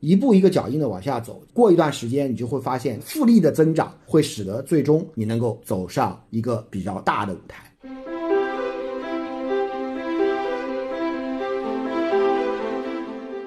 [0.00, 7.62] 一步一个脚印的往下走，过一段时间，你就会发现复利的增长会使得最终你能够走上一个比较大的舞台。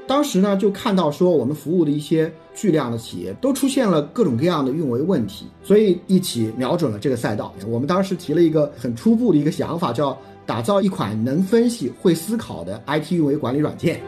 [0.05, 7.51] 当时呢，就看到说我们服务的一些巨量的企业都出现了各种各样的运维问题，所以一起瞄准了这个赛道。
[7.67, 10.15] 我们当时提了一个很初步的一个想法，叫
[10.45, 13.99] 打造一款能分析、会思考的 IT 运维管理软件。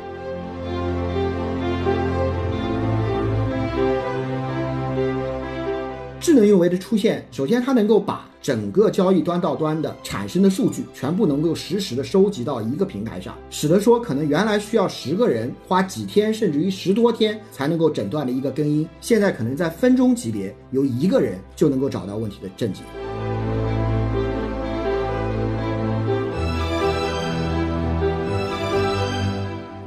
[6.36, 22.82] 智能运维的出现，首先它能够把整个交易端到端的产生的数据全部能够实时的收集到一个平台上，使得说可能原来需要十个人花几天甚至于十多天才能够诊断的一个根因，现在可能在分钟级别由一个人就能够找到问题的症结。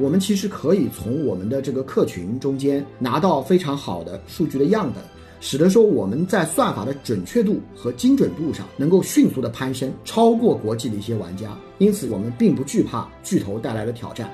[0.01, 5.05] 我们其实可以从我们的这个客群中间拿到非常好的数据的样本。
[5.41, 11.57] 使得说我们在算法的准确度和精准度上能够迅速的攀升，超过国际的一些玩家。
[11.79, 14.29] 因此，我们并不惧怕巨头带来的挑战。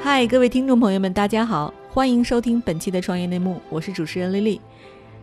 [0.00, 4.60] 嗨，各位听众朋友们，大家好，欢迎收听本期的创业内幕，我是主持人丽丽。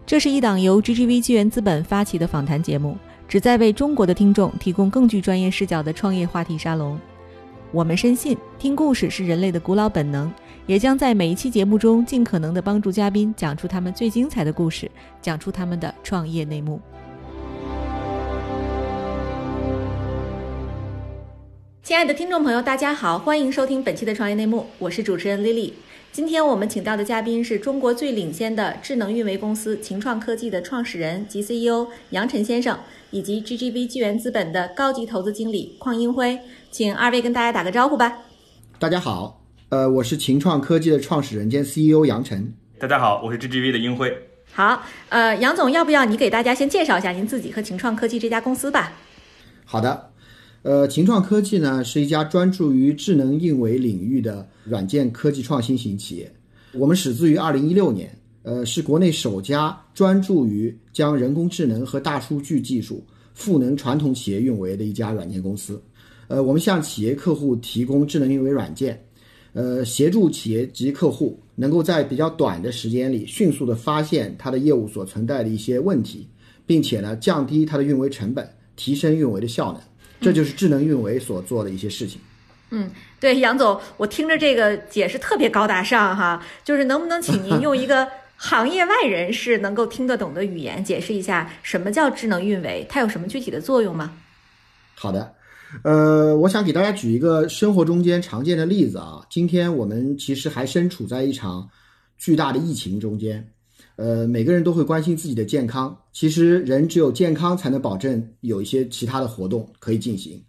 [0.05, 2.97] 这是一档由 GGV 纪元资本发起的访谈节目，
[3.27, 6.99] 旨在为中国的听众提供更具专业视角的创业话题沙龙。
[7.71, 10.31] 我们深信，听故事是人类的古老本能，
[10.65, 14.89] 也将在每一期节目中尽可能的帮助嘉宾讲出他们最精彩的故事，
[15.21, 16.79] 讲出他们的创业内幕。
[21.83, 25.73] 亲爱的听众朋友，大家好，欢迎收听本期的创业内幕，我是主持人 Lily。
[26.15, 32.79] 今天我们请到的嘉宾是中国最领先的智能运维公司晴创科技的创始人及 CEO 杨晨先生，
[33.11, 36.39] 以及 GGV 纪源资本的高级投资经理邝英辉。
[36.71, 38.19] 请二位跟大家打个招呼吧。
[38.79, 42.53] 大家好，呃，我是晴创科技的创始人兼 CEO 杨晨。
[42.79, 44.17] 大家好，我是 GGV 的英辉。
[44.53, 48.93] 好，呃，杨总，要不要你给大家先介绍一下您自己和晴创科技这家公司吧？
[49.65, 50.11] 好的，
[50.65, 56.33] 呃，晴创科技呢是一家专注于智能运维领域的软件科技创新型企业。
[56.73, 63.05] 我们始自于二零一六年，呃，是国内首家专注于将人工智能和大数据技术
[63.35, 65.79] 赋能传统企业运维的一家软件公司。
[66.29, 68.99] 呃，我们向企业客户提供智能运维软件，
[69.53, 76.27] 呃，协助企业及客户能够在比较短的时间里迅速的发现它的业务所存在的一些问题，
[76.65, 79.79] 并且呢，降低它的运维成本，提升运维的效能。
[80.25, 82.19] 这就是智能运维所做的一些事情。
[82.71, 94.11] 嗯，对，杨总，我听着这个解释特别高大上哈，就是能不能请您用一个 行业外人士能够听得懂的语言解释一下什么叫智能运维，它有什么具体的作用吗？
[94.95, 95.31] 好的。
[95.83, 99.21] 呃，我想给大家举一个生活中间常见的例子啊。
[99.29, 101.69] 今天我们其实还身处在一场
[102.17, 103.47] 巨大的疫情中间，
[103.95, 105.97] 呃，每个人都会关心自己的健康。
[106.11, 110.43] 其实人只有健康才能保证有一些其他的活动可以进行。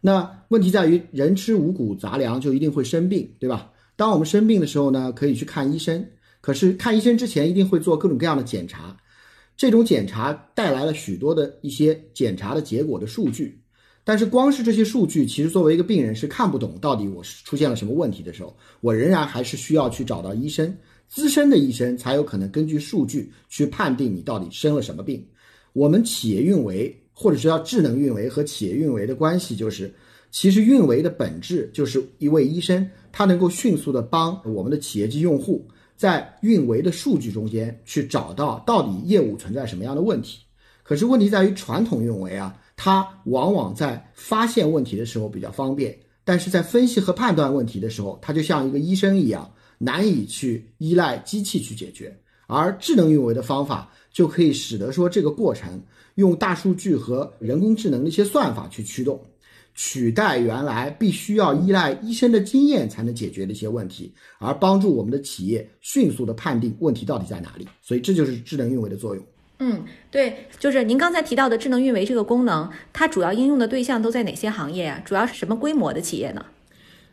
[0.00, 3.70] 那问题在于，人吃五谷杂粮就一定会生病，对吧？
[3.96, 6.06] 当我们生病的时候呢，可以去看医生。
[6.40, 8.94] 可是看医生之前一定会做各种各样的检查，
[9.56, 13.58] 这种检查带来了许多的一些检查的结果的数据。
[14.04, 20.76] 但是光是这些数据，其实作为一个病人是看不懂到底我是出现了什么问题的时候，我仍然还是需要去找到医生，
[21.14, 25.24] 资深的医生才有可能根据数据去判定你到底生了什么病。
[25.72, 29.94] 我们企业运维或者说叫智能运维和企业运维的关系，就是
[30.32, 35.64] 其实运维的本质就是一位医生，他能够迅速的帮我们的企业级用户
[35.96, 40.40] 在运维的数据中间去找到到底业务存在什么样的问题。
[40.82, 42.58] 可是问题在于传统运维啊。
[42.76, 49.48] 它往往在发现问题的时候比较方便，但是在分析和判断问题的时候，它就像一个医生一样，
[49.78, 52.16] 难以去依赖机器去解决。
[52.46, 55.80] 而智能运维的方法就可以使得说这个过程
[56.16, 59.18] 用大数据和人工智能的一些算法去驱动，
[59.74, 67.66] 取代原来必须要依赖医生的经验才能解决的一些问题，而帮助我们的企业迅速的判定问题到底在哪里。
[67.82, 69.24] 所以这就是智能运维的作用。
[69.60, 75.00] 嗯，对，就是您刚才提到的智能运维这个功能，它主要应用的对象都在哪些行业啊？
[75.04, 76.44] 主要是什么规模的企业呢？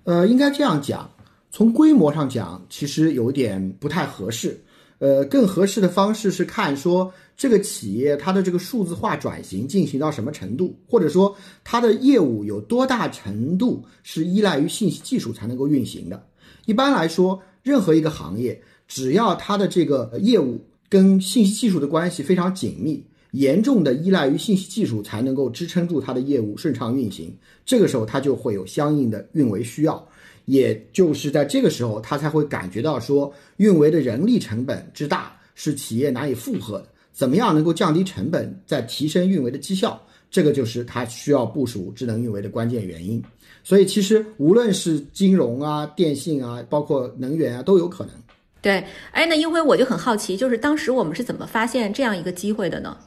[0.04, 1.10] 呃，应该这样讲，
[1.52, 4.58] 从规模上讲，其实有点不太合适。
[5.00, 16.24] 呃，更合适的方式是看说这个企业它的这个数字化转型进行到什么程度，或者说它的业务有多大程度是依赖于信息技术才能够运行的。
[16.68, 27.36] 一般来说，任何一个行业，只要它的这个业务跟信息技术的关系非常紧密，严重的依赖于信息技术才能够支撑住它的业务顺畅运行。
[27.66, 30.08] 这个时候，它就会有相应的运维需要，
[30.52, 36.88] 也就是在这个时候，他才会感觉到说，运维的人力成本之大是企业难以负荷的。
[37.14, 39.98] 怎么样能够降低成本，再提升运维的绩效？
[40.30, 43.24] 这个就是它需要部署智能运维的关键原因。
[43.64, 48.14] 所以，其实无论是金融啊、电信啊，包括能源啊，都有可能。
[48.62, 52.98] 对，哎，那英辉，我就很好奇，就是当时我们是怎么发现这样一个机会的呢？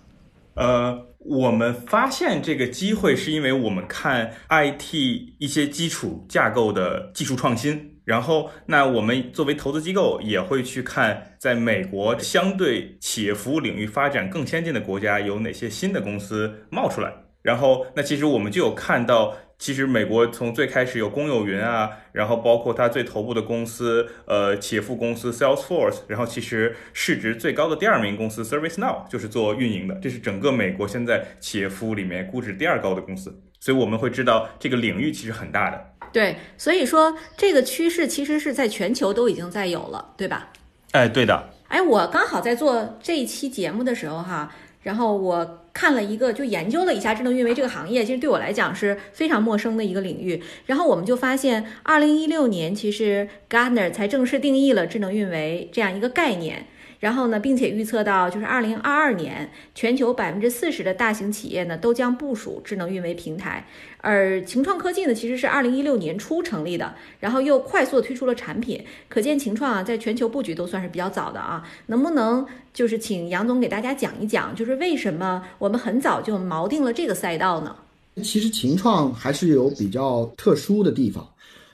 [0.55, 4.95] 呃，我们发现这个机会是因为我们看 IT
[5.39, 17.13] 一些基础架构的技术创新，然后那我们作为投资机构也会去看，在美国相对企业服务领域发展更先进的国家有哪些新的公司冒出来，
[17.43, 19.35] 然后那其实我们就有看到。
[19.59, 35.93] 其实美国从最开始有公有云啊，然后包括它最头部的公司，呃，企业服务公司 Salesforce，然后其实市值最高的第二名公司 ServiceNow 就是做运营的，这是整个美国现在企业服务里面估值第二高的公司，所以我们会知道这个领域其实很大的。
[36.13, 40.51] 对，所以说这个趋势其实是在全球都已经在有了，对吧？
[40.93, 41.51] 哎，对的。
[41.69, 44.53] 哎，我刚好在做这一期节目的时候哈。
[44.83, 50.41] 然后我看了一个，就研究了一下智能运维这个行业，其实对我来讲是非常陌生的一个领域。
[50.67, 56.69] 然后我们就发现，二零一六年其实 Gartner 才正式定义了智能运维这样一个概念。
[57.01, 63.67] 然后呢，并且预测到，就是二零二二年，全球百分之四十的大型企业呢都将部署智能运维平台。
[63.99, 71.67] 而晴创科技呢，其实是二零一六年初成立的，然后又快速推出了产品，可见晴创啊在全球布局都算是比较早的啊。
[71.87, 77.75] 能不能就是请杨总给大家讲一讲，就是为什么我们很早就锚定了这个赛道呢？
[78.23, 81.27] 其实晴创还是有比较特殊的地方，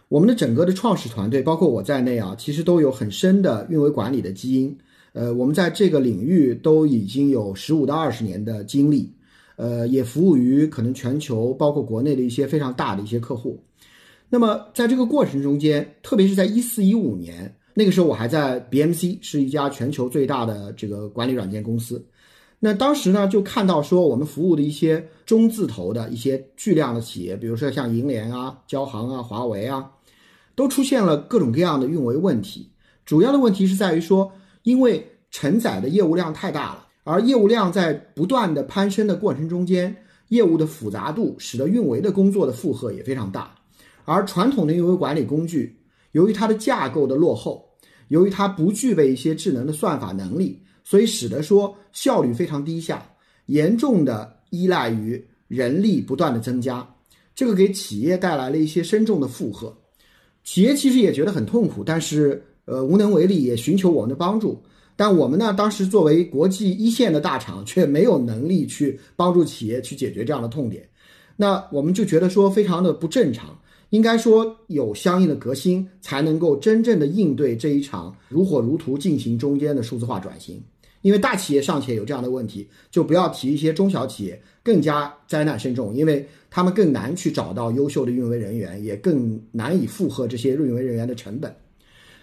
[0.09, 4.79] 我们的整个的创始团队，包括我在内啊，其实都有很深的运维管理的基因。
[5.13, 9.13] 呃，我们在这个领域都已经有十五到二十年的经历，
[9.57, 13.61] 呃，也服务于可能全球包括国内的一些非常大的一些客户。
[14.29, 22.07] 那么在这个过程中间，特别是在一四一五年那个时候，我还在 BMC，是一家全球最大的这个管理软件公司。
[22.61, 29.91] 那当时呢，就看到说我们服务的一些中字头的一些巨量的企业，比如说像银联啊、交行啊、华为啊，
[30.55, 32.71] 都出现了各种各样的运维问题。
[33.05, 34.31] 主要的问题是在于说。
[34.63, 39.95] 因为承载的业务量太大了，而业务量在不断的攀升的过程中间，
[40.29, 43.55] 业务的复杂度使得运维的工作的负荷也非常大。
[44.05, 45.79] 而传统的运维管理工具，
[46.13, 47.65] 由于它的架构的落后，
[48.09, 53.03] 由于它不具备一些智能的算法能力，所以使得说效率非常低下，
[53.47, 56.87] 严重的依赖于人力不断的增加，
[57.35, 59.75] 这个给企业带来了一些深重的负荷。
[60.43, 62.45] 企业其实也觉得很痛苦，但是。
[62.71, 64.57] 呃，无能为力，也寻求我们的帮助，
[64.95, 70.89] 但我们呢，当时作为国际一线的大厂，却没有能力去帮助企业去解决这样的痛点。
[71.35, 73.59] 那我们就觉得说非常的不正常，
[73.89, 80.63] 应该说有相应的革新，才能够真正的应对这一场如火如荼进行中间的数字化转型。
[81.03, 91.53] 因为大企业尚且有这样的问题，就不要提一些中小企业更加灾难深重，因为他们更难去找到优秀的运维人员，也更难以负荷这些运维人员的成本。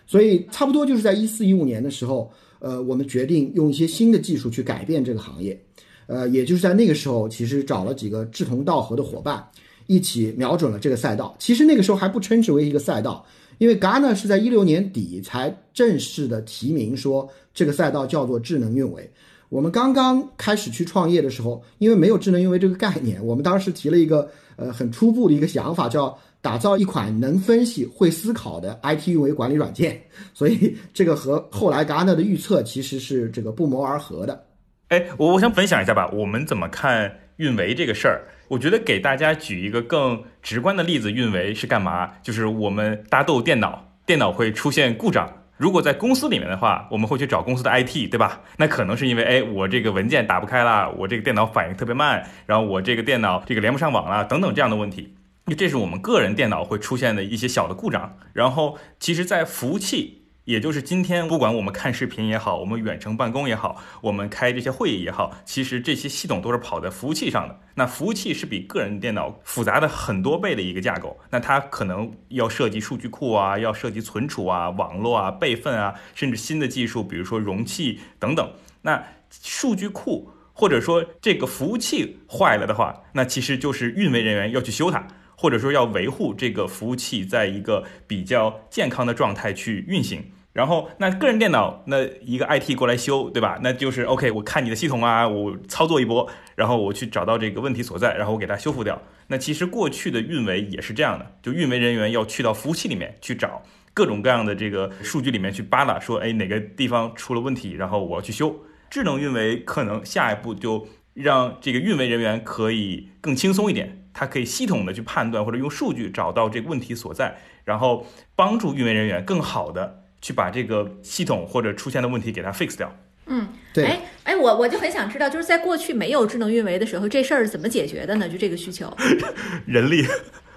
[0.07, 5.61] 所以，差不多就是在一四一五年的时候，呃，我们决定用一些新的技术去改变这个行业，
[6.07, 9.45] 呃，也就是在那个时候，其实找了几个志同道合的伙伴，
[9.85, 11.35] 一起瞄准了这个赛道。
[11.37, 13.25] 其实那个时候还不称之为一个赛道，
[13.57, 19.11] 因为 Gana 是在一六年底才正式的提名说这个赛道叫做智能运维。
[19.49, 26.17] 我们刚刚开始去创业的时候，因为没有智能运维这个概念，我们当时提了一个呃很初步的一个想法，叫。
[26.41, 30.01] 打造一款能分析、会思考的 IT 运维管理软件，
[30.33, 34.45] 所以这个和后来 Gartner 的预测其实是这个不谋而合的。
[34.89, 38.21] 哎，我我想分享一下吧，我们怎么看运维这个事儿？
[38.47, 42.13] 我觉得给大家举一个更直观的例子，运维是干嘛？
[42.23, 48.39] 就是我们大家都有电脑，电脑会出现故障，如果在公司里面的话，我们会去找公司的 IT，对吧？
[48.55, 55.13] 那可能是因为，哎，我这个文件打不开了，我这个电脑反应特别慢，然后我这个电脑这个连不上网了，等等这样的问题。
[55.55, 67.59] 这是我们个人电脑会出现的一些小的故障，然后其实，在服务器，也就是今天不管我们看视频也好，我们远程办公也好，我们开这些会议也好，其实这些系统都是跑在服务器上的。
[67.75, 78.51] 那服务器是比个人电脑复杂的很多倍的一个架构，那它可能要涉及数据库啊，要涉及存储啊、网络啊、备份啊，甚至新的技术，比如说容器等等。
[78.81, 85.07] 那数据库或者说这个服务器坏了的话，那其实就是运维人员要去修它。
[85.39, 93.59] 或者说要维护这个服务器在一个比较健康的状态去运行，然后那个人电脑那一个 IT 过来修，对吧？
[93.61, 98.99] 那就是 OK，我看你的系统啊，我操作一波，然后我去找到这个问题所在，然后我给它修复掉。
[99.27, 103.61] 那其实过去的运维也是这样的，就运维人员要去到服务器里面去找
[103.93, 108.55] 各种各样的这个数据里面去扒拉，说哎哪个地方出了问题，然后我要去修。
[108.89, 114.05] 智能运维可能下一步就让这个运维人员可以更轻松一点。
[114.19, 118.03] 它可以系统的去判断，或者用数据找到这个问题所在，然后
[118.35, 122.91] 帮助运维人员更好的去把这个系统或者出现的问题给它 fix 掉。
[123.27, 123.85] 嗯，对。
[123.85, 128.27] 哎哎，我我就很想知道，就是在过去没有智能运维的时候，这事儿是怎么解决的呢？
[128.27, 128.91] 就这个需求，
[129.67, 130.03] 人力。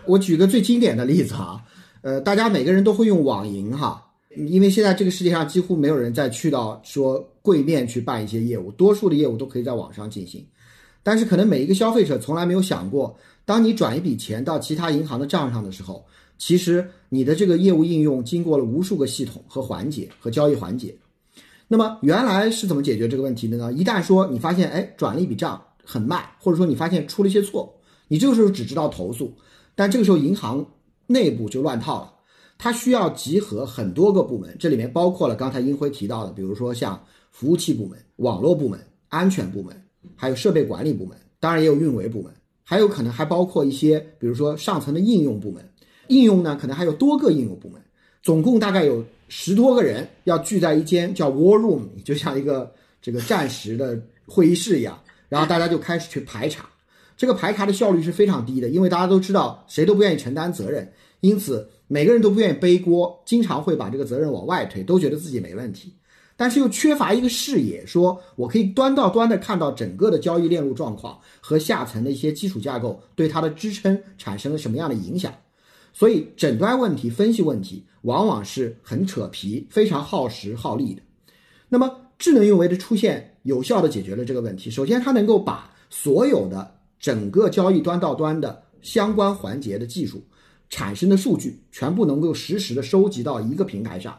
[0.06, 1.62] 我举个最经典的例子哈，
[2.00, 10.46] 呃，大家每个人都会用网银哈，因为现在这个世界上几乎没有人再去到说柜面去办一些业务，多数的业务都可以在网上进行。
[11.02, 13.18] 但是可能每一个消费者从来没有想过。
[13.50, 16.06] 当你转一笔钱到其他银行的账上的时候，
[16.38, 20.96] 其实你的这个业务应用经过了无数个系统和环节和交易环节。
[21.66, 23.72] 那么原来是怎么解决这个问题的呢？
[23.72, 27.74] 一旦说你发现哎转了一笔账很慢，或者说你发现出了一些错，
[28.06, 29.34] 你这个时候只知道投诉，
[29.74, 30.64] 但这个时候银行
[31.08, 32.12] 内部就乱套了，
[32.56, 38.78] 它需要集合很多个部门，这里面包括了刚才英辉提到的，比如说像服务器部门、网络部门、
[39.08, 39.74] 安全部门，
[40.14, 42.32] 还有设备管理部门，当然也有运维部门。
[42.70, 45.68] 还有可能还包括一些，比如说上层的应用部门，
[46.06, 47.82] 应用呢可能还有多个应用部门，
[48.22, 52.72] 总共大概有十多个人要聚在一间叫 War Room，就像一个
[53.02, 54.96] 这个战时的会议室一样，
[55.28, 56.70] 然后大家就开始去排查，
[57.16, 60.88] 这个排查的效率是非常低的，因为大家都知道谁都不愿意承担责任，
[61.22, 65.92] 因此每个人都不愿意背锅，经常会把这个责任往外推，都觉得自己没问题。
[66.40, 75.30] 但是又缺乏一个视野，说我可以端到端的看到整个的交易链路状况和下层的一些基础架构对它的支撑产生了什么样的影响，
[75.92, 81.02] 所以诊断问题、分析问题往往是很扯皮、非常耗时耗力的。
[81.68, 84.70] 那么智能运维的出现，有效的解决了这个问题。
[84.70, 90.24] 首先，它能够把所有的整个交易端到端的相关环节的技术
[90.70, 94.18] 产生的数据，全部能够实时的收集到一个平台上，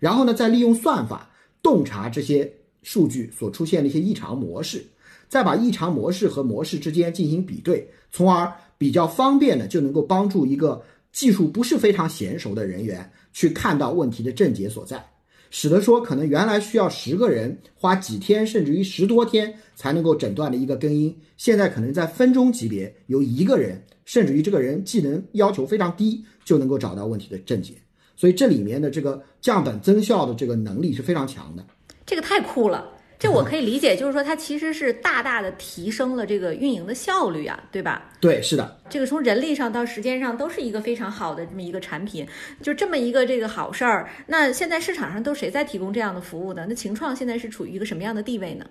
[0.00, 1.28] 然后呢，再利用算法。
[1.62, 2.50] 洞察这些
[2.82, 4.84] 数据所出现的一些异常模式，
[5.28, 15.04] 再把异常模式和模式之间进行比对，从而比较方便的就能够帮助一个技术不是非常娴熟的人员去看到问题的症结所在，
[15.50, 27.74] 使得说可能原来需要十个人花几天甚至于十多天才能够诊断的一个根因，现在可能在分钟级别由一个人甚至于这个人技能要求非常低就能够找到问题的症结。
[28.20, 31.64] 所以这里面的这个降本增效的这个能力是非常强的，
[32.04, 32.86] 这个太酷了。
[33.18, 38.10] 这我可以理解，就是说它其实是大大的提升了这个运营的效率啊，对吧？
[38.20, 38.78] 对，是的。
[38.90, 42.26] 这个从人力上到时间上都是一个非常好的这么一个产品，
[42.60, 44.10] 就这么一个这个好事儿。
[44.26, 46.66] 那现在市场上都谁在提供这样的服务呢？
[46.68, 48.66] 那秦创现在是处于一个什么样的地位呢？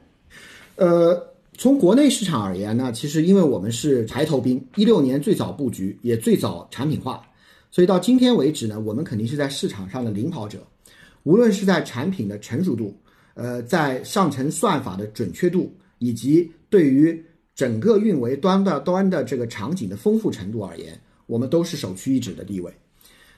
[0.75, 7.19] 呃，从国内市场而言呢，其实因为我们是排头兵，一六年最早布局，也最早产品化。
[7.71, 10.65] 所以到今天为止呢，我们肯定是在市场上的领跑者，
[11.23, 12.97] 无论是在产品的成熟度，
[13.35, 17.23] 呃，在上层算法的准确度，以及对于
[17.53, 22.73] 整个运维端到端的这个场景的丰富程度而言，我们都是首屈一指的地位。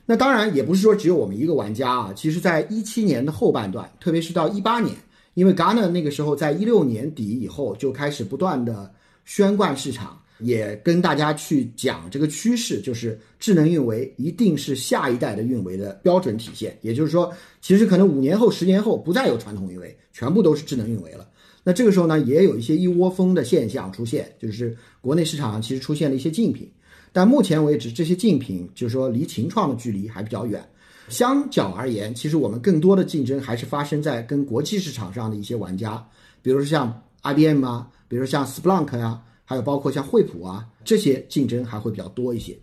[0.05, 4.95] 那当然也不是说只有我们一个玩家啊，其实在一七年的后半段，特别是到一八年，
[5.33, 8.93] 因为 g a n a 那个时候在一六年底以后就开始不断的
[9.25, 10.20] 宣贯市场。
[10.41, 16.77] 也跟大家去讲这个趋势，就是智能运维一定是下一代的运维的标准体现。
[16.81, 17.31] 也就是说，
[17.61, 21.27] 其实可能五年后、十年后不再有传统运维，全部都是智能运维了。
[21.63, 26.69] 那这个时候呢，也有一些一窝蜂的现象出现，就是国内市场上其实出现了一些竞品。
[27.13, 30.63] 但目前为止，这些竞品就是说离秦创的距离还比较远。
[31.07, 36.03] 相较而言，其实我们更多的竞争还是发生在跟国际市场上的一些玩家，
[36.41, 39.21] 比如说像 IBM 啊，比如说像 Splunk 呀。
[39.51, 42.57] 还有包括像惠普啊这些竞争还会比较多一些。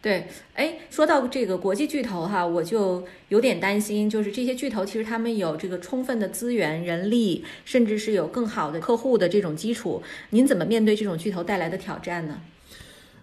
[0.00, 10.02] 对，哎，说到这个国际巨头哈，我就有点担心，就是这些巨头其实他们有这个充分的资源、人力，甚至是有更好的客户的这种基础。
[10.30, 12.40] 您怎么面对这种巨头带来的挑战呢？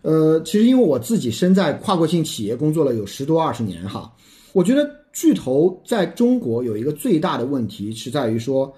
[0.04, 4.16] 呃，其实因为我自己身在跨国性企业工作了有十多二十年哈，
[4.54, 8.74] 我觉得巨头在中国有一个最大的问题是在于说，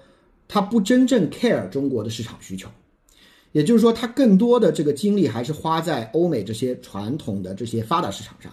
[0.48, 2.68] 他不真正 care 中国的市场需求。
[3.52, 8.52] 也就是说，它更多的这个精力还是花在欧美这些传统的这些发达市场上，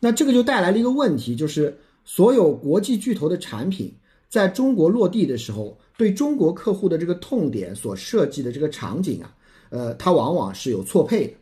[0.00, 3.94] 那这个就带来了一个问题，就是所有国际巨头的产品
[4.28, 9.34] 在中国落地的时候，对中国客户的这个痛点所设计的这个场景啊，
[9.70, 11.34] 呃，它往往是有错配的。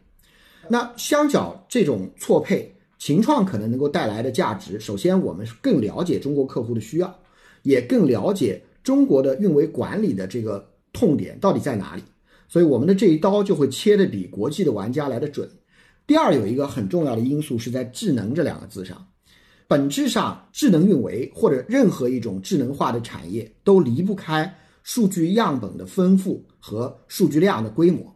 [0.69, 7.19] 那相较这种错配，秦创可能能够带来的价值，首先我们更了解中国客户的需要，
[7.63, 12.03] 也更了解中国的运维管理的这个痛点到底在哪里。
[12.49, 15.49] 所以我们的这一刀就会切的比国际的玩家来的准。
[16.07, 19.07] 第二，有一个很重要的因素是在“智能”这两个字上。
[19.69, 28.15] 本质上，智能运维或者任何一种智能化的产业都离不开数据样本的丰富和数据量的规模。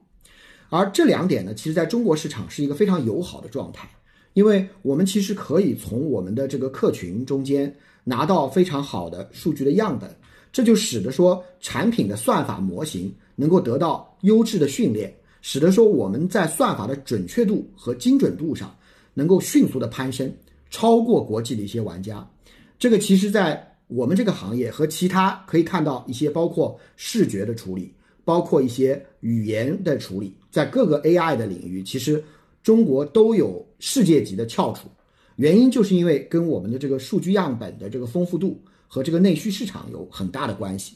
[0.69, 3.91] 而这两点呢，其实在中国市场是一个非常友好的状态，
[4.35, 10.09] 因为我们其实可以从我们的这个客群中间拿到非常好的数据的样本，
[10.53, 18.77] 这就使得说产品的算法模型能够得到优质的训练，使得说我们在算法的准确度和精准度上
[19.15, 20.31] 能够迅速的攀升。
[20.69, 22.25] 超过国际的一些玩家，
[22.79, 27.93] 这个其实，在我们这个行业和其他可以看到一些包括视觉的处理，
[28.25, 32.23] 包括一些语言的处理，在各个 AI 的领域，其实
[32.63, 34.89] 中国都有世界级的翘楚。
[35.35, 40.95] 原因就是因为跟我们的这个数据样本的这个丰富度和这个内需市场有很大的关系。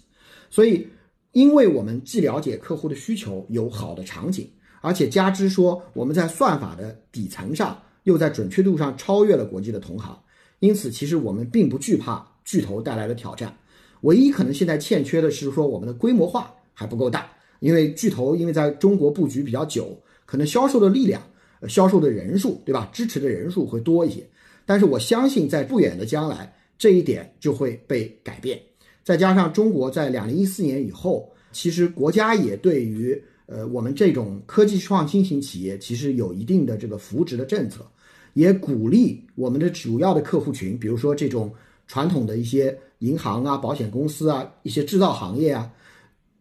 [0.50, 0.86] 所以，
[1.34, 4.50] 因为我们既了解客户的需求，有好的场景，
[4.80, 7.78] 而且加之说我们在算法的底层上。
[8.04, 10.14] 又在准确度上超越了国际的同行，
[10.58, 13.56] 因此其实我们并不惧怕巨头带来的挑战。
[14.02, 17.26] 唯一可能现在欠缺的是说我们的规模化还不够大，
[17.60, 21.22] 因为巨头因为在中国布局比较久，可能销售的力量、
[21.66, 22.90] 销售的人数，对吧？
[22.92, 24.22] 支持的人数会多一些。
[24.66, 28.60] 但是我相信在不远的将来，这一点就会被改变。
[29.04, 37.86] 再加上中国在两零一四年以后，其实国家也对于呃我们这种科技创新型企业，其实有一定的这个扶植的政策。
[38.32, 41.54] 也鼓励我们的主要的客户群，比如说这种
[41.86, 45.70] 传统的一些银行啊、保险公司啊、一些制造行业啊，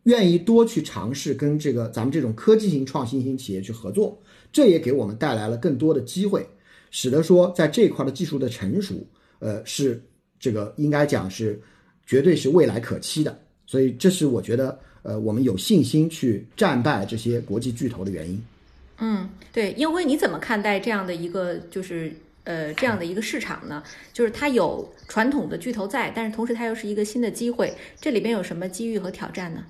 [0.06, 4.20] 愿意多去尝试跟这个咱们这种科技型创新型企业去合作，
[4.52, 6.44] 这也给我们带来了更多的机会，
[6.90, 9.06] 使得说在这块的技术的成熟，
[9.38, 10.04] 呃，是
[10.40, 11.62] 这个应该讲是
[12.06, 18.44] 绝对是未来可期的，所以这是我觉得呃我们有信心去战败这些国际巨头的原因。
[19.00, 23.84] 嗯，对，英辉，你怎么看待这样的一个就是呃这样的一个市场呢？
[24.14, 29.64] 就是它有传统的巨头在，但是同时它又是一个新的机会，这里边有什么机遇和挑战呢？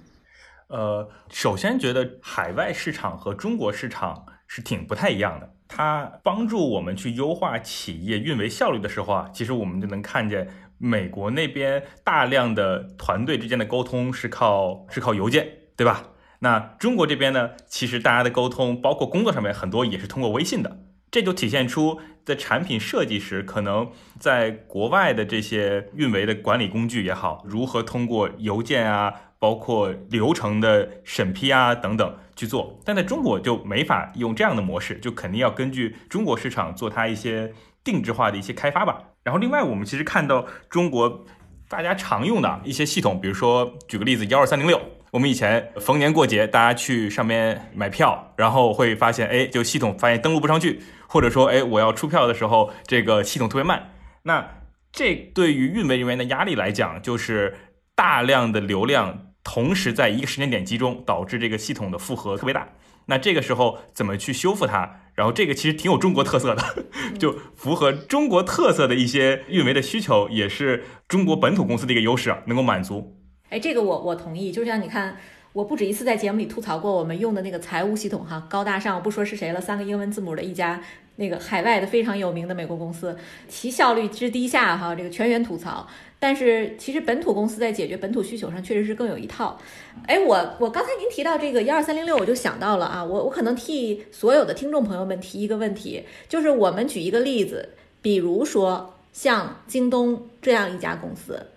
[0.68, 5.50] 呃，首先觉得海外市场和中国市场是挺不太一样的。
[5.68, 10.48] 它帮助我们去优化企业运维效率的时候啊，其实我们就能看见
[10.86, 16.04] 美国那边大量的团队之间的沟通是靠是靠邮件，对吧？
[16.40, 37.54] 那中国这边呢，其实大家的沟通，包括工作上面很多也是通过微信的，这就体现出在产品设计时，可能在国外的这些运维的管理工具也好，如何通过邮件啊，包括流程的审批啊等等去做，但在中国就没法用这样的模式，就肯定要根据中国市场做它一些
[37.86, 39.13] 定制化的一些开发吧。
[39.24, 41.26] 然后另外，我们其实看到中国
[41.70, 44.80] 大家常用的一些系统，比如说举个例子，幺二三零六。
[45.12, 53.92] 我们以前逢年过节，大家去上面买票，然后会发现，哎，就系统发现登录不上去，或者说，哎，我要出票的时候，这个系统特别慢。
[54.24, 54.44] 那
[54.92, 57.56] 这对于运维人员的压力来讲，就是
[57.94, 62.68] 大量的流量同时在一个时间点集中，导致这个系统的负荷特别大。
[63.06, 65.00] 那这个时候怎么去修复它？
[65.16, 66.88] 然后这个其实挺有中国特色的，
[67.20, 73.16] 就符合中国特色的一些运维的需求，也是中国本土公司的一个优势啊，能够满足。
[73.50, 74.52] 哎，这个我我同意。
[74.52, 75.16] 就像你看，
[75.54, 80.82] 我不止一次在节目里吐槽过我们用的那个财务系统，哈，高大上，我不说是谁了，三个英文字母的一家
[81.18, 83.16] 那个海外的非常有名的美国公司，
[83.48, 85.88] 其效率之低下，哈，这个全员吐槽。
[86.24, 89.60] 但是其实本土公司在解决本土需求上确实是更有一套。
[90.08, 97.68] 哎，我我刚才您提到这个幺二三零六，我就想到了啊，我我可能替所有的听众朋友们提一个问题，就是我们举一个例子，
[98.02, 101.48] 比如说像京东这样一家公司。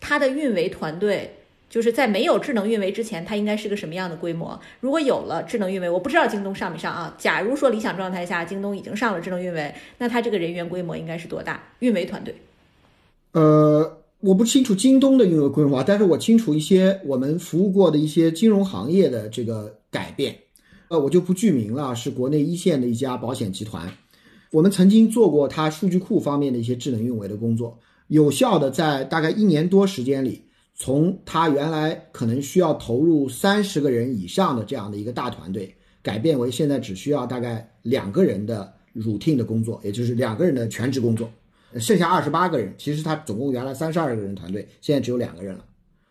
[0.00, 1.34] 它的运维团队
[1.68, 4.60] 就是在没有智能运维之前，它应该是个什么样的规模？
[4.78, 7.12] 如果有了智能运维，我不知道京东上没上啊。
[7.18, 11.60] 假如说理想状态下，京东已经上了智能运维，那它这个人员规模应该是多大？
[11.80, 12.36] 运维团队？
[13.32, 20.34] 呃，我不清楚京东的运维规划，但是我清楚一些我们服务过的一些金融行业的这个改变。
[20.88, 23.86] 呃，我就不具名了，是国内一线的一家保险集团，
[24.50, 27.78] 我们曾经做过它数据库方面的一些智能运维的工作。
[28.08, 30.40] 有效的在大概一年多时间里，
[30.74, 41.30] 从他原来可能需要投入三十个人以上的这样的一个大团队，改变为现在只需要大概两个人的 routine 的工作，也就是两个人的全职工作，
[41.78, 45.64] 剩下二十八个人，其实他总共原来三十二个人团队，现在只有两个人了，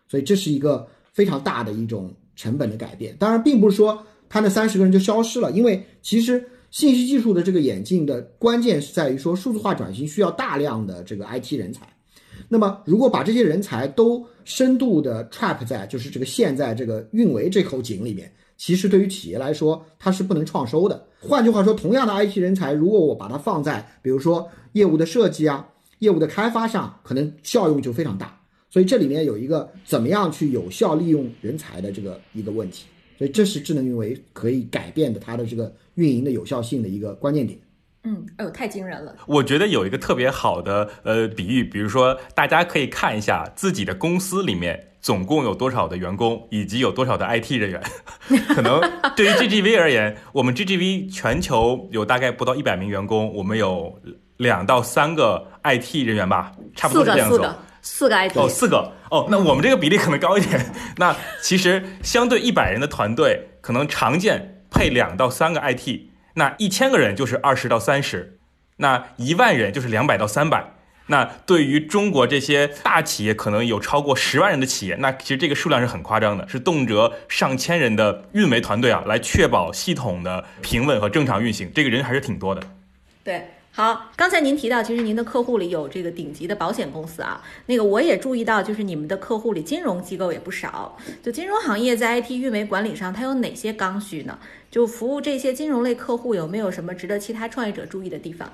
[0.08, 3.16] 所以这是一个非常大的一种成本的改变。
[3.18, 6.44] 当然，并不是说他那三十个人就消失了，因为其实。
[6.70, 11.86] 信息技术的这个演进的关键是在于说，数字化转型需要大量的这个 IT 人才。
[12.48, 21.06] 那么如果把这些人才都深度的 trap 在就是这个现在这个运维这口井里面，其实对于企业来说，它是不能创收的。
[21.20, 28.40] 换句话说，同样的 IT 人才，如果我把它放在比如说业务的设计啊、业务的开发上，可能效用就非常大。
[28.70, 32.86] 所以这里面有一个怎么样去有效利用人才的这个一个问题。
[33.16, 37.56] 所以这是智能运维可以改变的它的这个运营的有效性的一个关键点。
[38.04, 39.14] 嗯，哎呦，太惊人了！
[39.26, 47.82] 我觉得有一个特别好的呃比喻，比如说大家可以看一下自己的公司里面总共有多少的员工，以及有多少的 IT 人员。
[48.54, 48.78] 可能
[49.16, 53.98] 对于 GGV 而言，我们 GGV 全球有大概不到一百名员工，我们有
[54.36, 57.36] 两到三个 IT 人员吧，差不多是这样子。
[57.36, 58.36] 四个，四个 IT。
[58.36, 60.60] 哦，四个哦，那我们这个比例可能高一点。
[60.98, 66.00] 那其实相对一百人的团队，可能常见配两到三个 IT。
[66.34, 68.38] 那一千个人就是二十到三十，
[68.76, 70.74] 那一万人就是两百到三百。
[71.06, 81.70] 那对于中国这些大企业，可能有超过十万人的企业，那其实这个数量是很夸张的，是动辄上千人的运维团队啊，来确保系统的平稳和正常运行。
[81.74, 82.62] 这个人还是挺多的。
[83.22, 83.48] 对。
[83.76, 90.96] 好，刚才您提到，其实您的客户里有这个顶级的保险公司啊，那个我也注意到，就是你们的客户里金融机构也不少。
[91.20, 94.38] 就金融行业在 IT 运维管理上，它有哪些刚需呢？
[94.74, 98.52] 就服务这些金融类客户，有没有什么值得其他创业者注意的地方？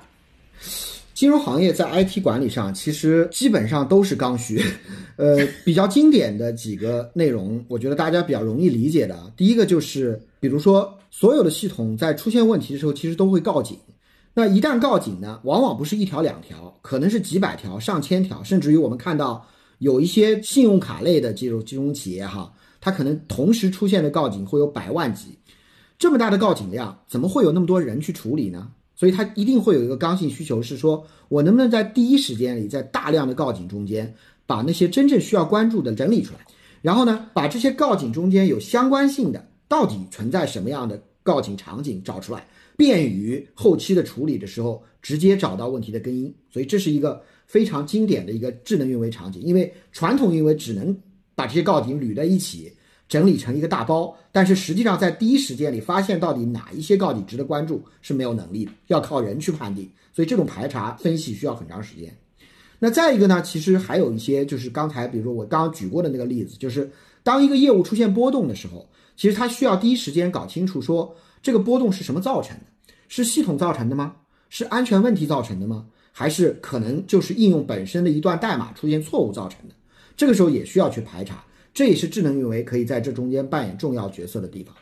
[1.15, 4.63] 金融行业在 IT 管理上，其实基本上都是刚需。
[5.15, 13.75] 呃，比较经典的几个内容，我觉得大家比较容易理解的，第一个就是，比如说所有的系统在出现问题的时候，其实都会告警。
[14.35, 19.43] 那一旦告警呢，往往不是一条两条，可能是几百条、上千条，甚至于我们看到
[19.79, 25.35] 有一些信用卡类的这种金融企业哈，它可能同时出现的告警会有百万级，
[26.01, 28.71] 这么大的告警量，怎么会有那么多人去处理呢？
[28.95, 34.11] 所以它一定会有一个刚性需求，是说我能不能在第一时间里，在大量的告警中间，
[34.47, 36.39] 把那些真正需要关注的整理出来，
[36.81, 42.47] 然后呢，把这些告警中间有相关性的，到底存在什么样的告警场景找出来。
[42.75, 49.39] 便于后期的处理的时候，直接找到问题的根因，所以这是一个非常经典的一个智能运维场景。
[49.43, 50.97] 因为传统运维只能
[51.35, 52.73] 把这些告警捋在一起，
[53.11, 59.91] 整理成一个大包，但是实际上在第一时间里发现到底哪一些告警值得关注是没有能力的，要靠人去判定。
[60.13, 62.09] 所以这种排查分析需要很长时间。
[62.79, 66.89] 那再一个呢，其实还有一些就是刚才比如说我刚刚举过的那个例子，就是
[67.21, 72.63] 当一个业务出现波动的时候，其实它需要第一时间搞清楚说这个波动是什么造成的。
[73.09, 74.15] 是系统造成的吗？
[74.47, 75.85] 是安全问题造成的吗？
[76.13, 79.75] 还是可能就是应用本身的一段代码出现错误造成的？
[80.15, 81.43] 这个时候也需要去排查，
[81.73, 84.75] 这也是智能运维可以在这中间扮演重要角色的地方。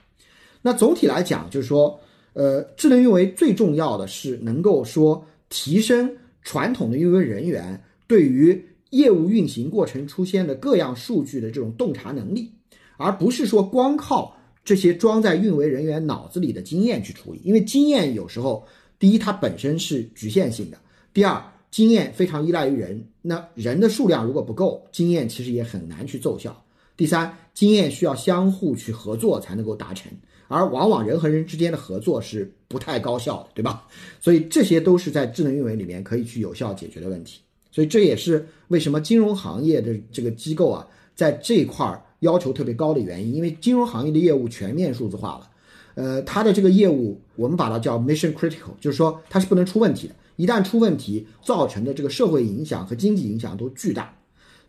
[0.62, 2.00] 那总体来讲，就是说，
[2.34, 12.52] 呃，智能运维最重要的是能够说提升传统的运维人员对于业务运行过程出现的各样数据的这种洞察能力，
[12.98, 14.36] 而不是说光靠。
[14.66, 18.64] 这些装在运维人员脑子里的经验去处理，因为经验有时候，
[19.00, 20.78] 第一它本身是局限性的，
[21.12, 26.62] 第二经验非常依赖于人，那人的数量如果不够，经验其实也很难去奏效。
[27.00, 30.12] 第三，经验需要相互去合作才能够达成，
[30.50, 33.88] 而往往人和人之间的合作是不太高效的，对吧？
[34.20, 37.40] 所以这些都是在智能运维里面可以去有效解决的问题。
[37.72, 40.86] 所以这也是为什么金融行业的这个机构啊，
[41.16, 42.04] 在这一块儿。
[42.20, 45.50] 要求特别高的原因，因为金融行业的业务全面数字化了，
[45.96, 54.14] 呃，它的这个业务我们把它叫 mission critical，就是说它是不能出问题的，一旦出问题，造成的这个社会影响和经济影响都巨大，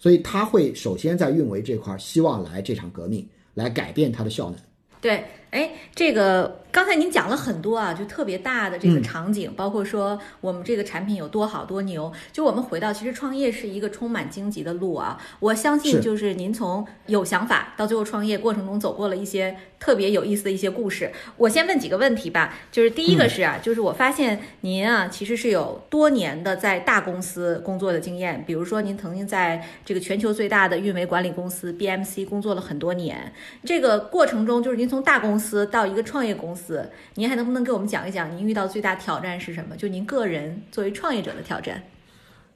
[0.00, 4.58] 所以他会首先在运维这块希望来这场革命，来改变它的效能。
[5.00, 6.59] 对，哎，这个。
[6.72, 12.12] 刚才您讲了很多啊，就特别大的这个场景，包括说我们这个产品有多好多牛。
[12.32, 15.20] 就我们回到，其实创业是一个充满荆棘的路啊。
[15.40, 21.10] 我相信，就是您从有想法到最后创业过程中走过了一些特别有意思的一些故事。
[21.36, 33.32] 我先问几个问题吧，就是第一个是啊，就是我发现您啊，其实是有多年的在大公司工作的经验，比如说您曾经在这个全球最大的运维管理公司 BMC 工作了很多年。
[33.64, 36.59] 这个过程中，就是您从大公司到一个创业公司。
[36.60, 39.76] 司，您还能不能给我们讲一讲您遇到最大挑战是什么？
[39.76, 41.82] 就您个人作为创业者的挑战。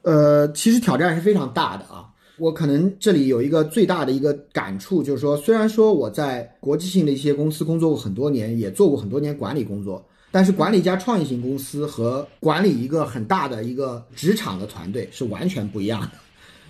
[0.03, 2.05] 呃，其实挑战是非常大的啊。
[2.37, 16.11] 我可能这里有一个最大的一个感触，就是说，虽然说我在国际性的一些公司工作过很多年，也做过很多年管理工作，但是管理一家创业型公司和管理一个很大的一个职场的团队是完全不一样的。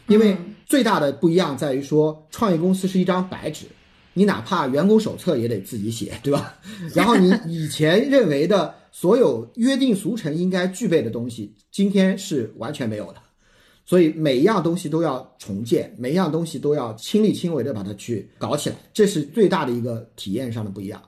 [0.07, 3.65] 因为最大的不一样在于说，创业公司是一张白纸。
[4.17, 6.57] 你哪怕员工手册也得自己写，对吧？
[6.95, 13.17] 然后你以前认为的所有约定俗成应该具备的东西，今天是完全没有的。
[13.85, 20.99] 所以每一样东西都要重建，每一样东西都要亲力亲为的把它去搞起来，这是最大的一个体验上的不一样。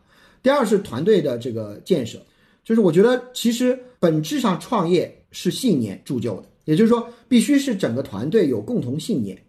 [0.44, 2.20] 第二是团队的这个建设，
[2.64, 9.42] 就是我觉得其实本质上创业是信念铸就的，也就是说必须是整个团队有共同信念。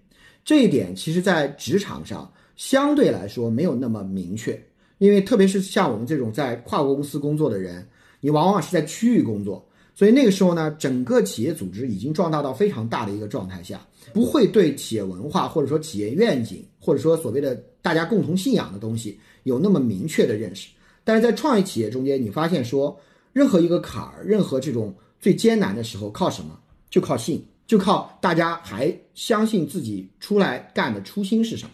[0.45, 4.61] 这一点其实在职场上相对来说没有那么明确，
[4.99, 7.89] 因为特别是像我们这种在跨国公司工作的人，
[8.21, 9.65] 你往往是在区域工作。
[9.95, 13.81] 所以那个时候呢，整个企业组织已经壮大到非常大的一个状态下，
[14.13, 20.69] 不会对企业文化或者说企业愿景，或者说所谓的大家共同信仰的东西有那么明确的认识。
[21.05, 23.01] 但是在创业企业中间，你发现说，
[23.33, 26.59] 任何一个坎儿，任何这种最艰难的时候，靠什么？
[26.91, 31.71] 就靠信，就靠大家还相信自己出来干的初心是什么。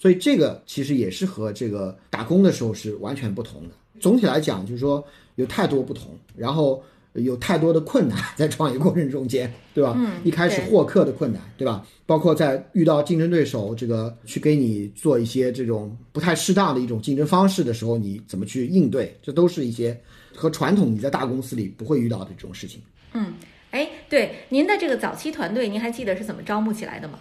[0.00, 3.74] 所以这个其实也是和这个打工的时候是完全不同的。
[4.00, 5.04] 总体来讲，就是说
[5.36, 6.82] 有太多不同，然后。
[7.14, 9.94] 有太多的困难在创业过程中间， 对吧？
[9.98, 11.84] 嗯，一开始获客的困难，对吧？
[12.06, 19.12] 包括在遇到竞争对手，这个去给你做一些这种不太适当的一种竞争方式的时候，你怎么去应对？
[19.20, 20.00] 这都是一些
[20.36, 22.80] 和传统你在大公司里不会遇到的这种事情。
[23.14, 23.34] 嗯，
[23.72, 27.18] 哎，对，您的这个早期团队，您还记得是怎么招募起来的吗？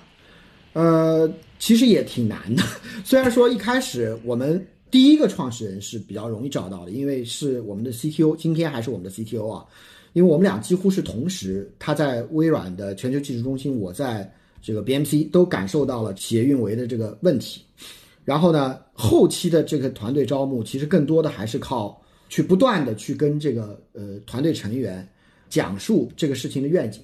[0.73, 2.63] 呃，其实也挺难的，
[3.03, 4.65] 虽然说一开始我们。
[4.91, 9.63] 第一个创始人是比较容易找到的，因为是我们的 CTO，今天还是我们的 CTO 啊，
[10.13, 14.27] 因为我们俩几乎是同时，他在微软的全球技术中心，我在
[14.63, 17.61] 这个 BMC 都感受到了企业运维的这个问题。
[18.25, 25.07] 然后呢，后期的这个团队招募，其实更多的还是靠去不断的去跟这个呃团队成员
[25.49, 27.03] 讲述这个事情的愿景。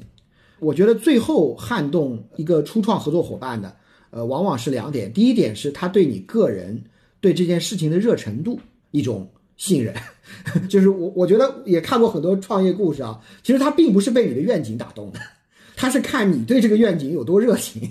[0.65, 3.75] 我觉得最后撼动一个初创合作伙伴的，
[4.09, 6.83] 呃，往往是两点，第一点是他对你个人。
[7.21, 8.59] 对这件事情的热程度，
[8.91, 9.91] 一种信任，
[10.69, 15.19] 就是我我觉得也看过很多创业故事啊，其实他并不是被你的愿景打动的，
[15.75, 17.81] 他是看你对这个愿景有多热情，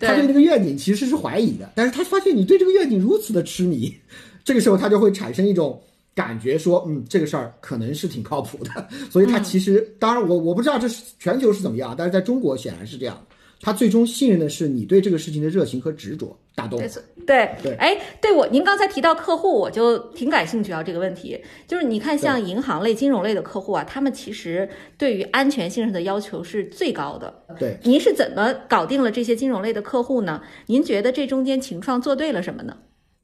[0.00, 3.94] 他对这个愿景其实是怀疑的，但是他发现你对这个愿景如此的痴迷，
[4.42, 5.78] 这个时候他就会产生一种
[6.20, 13.18] 感觉，说嗯这个事儿可能是挺靠谱的， 所以他其实当然我我不知道这是全球是怎么样，但是在中国显然是这样。
[13.62, 16.80] 他最终信任的是你对这个事情的热情和执着打动。
[17.26, 20.82] 对对，哎，对我您刚才提到客户，我就挺感兴趣啊。
[20.82, 27.34] 这个问题就是你看，像银行类、金融类的客户啊，他们其实对于安全性上的要求是最高的。
[27.58, 30.40] 对，您是怎么搞定了这些金融类的客户呢？
[30.64, 32.74] 您觉得这中间情创做对了什么呢？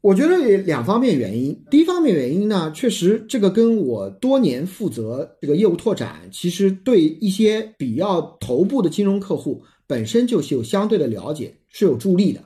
[0.07, 1.61] 我觉得有两方面原因。
[1.69, 9.61] 第一方面原因呢，确实这个跟我多年负责这个业务拓展，其实对一些比较头部的金融客户。
[9.85, 12.41] 本身就是有相对的了解，是有助力的，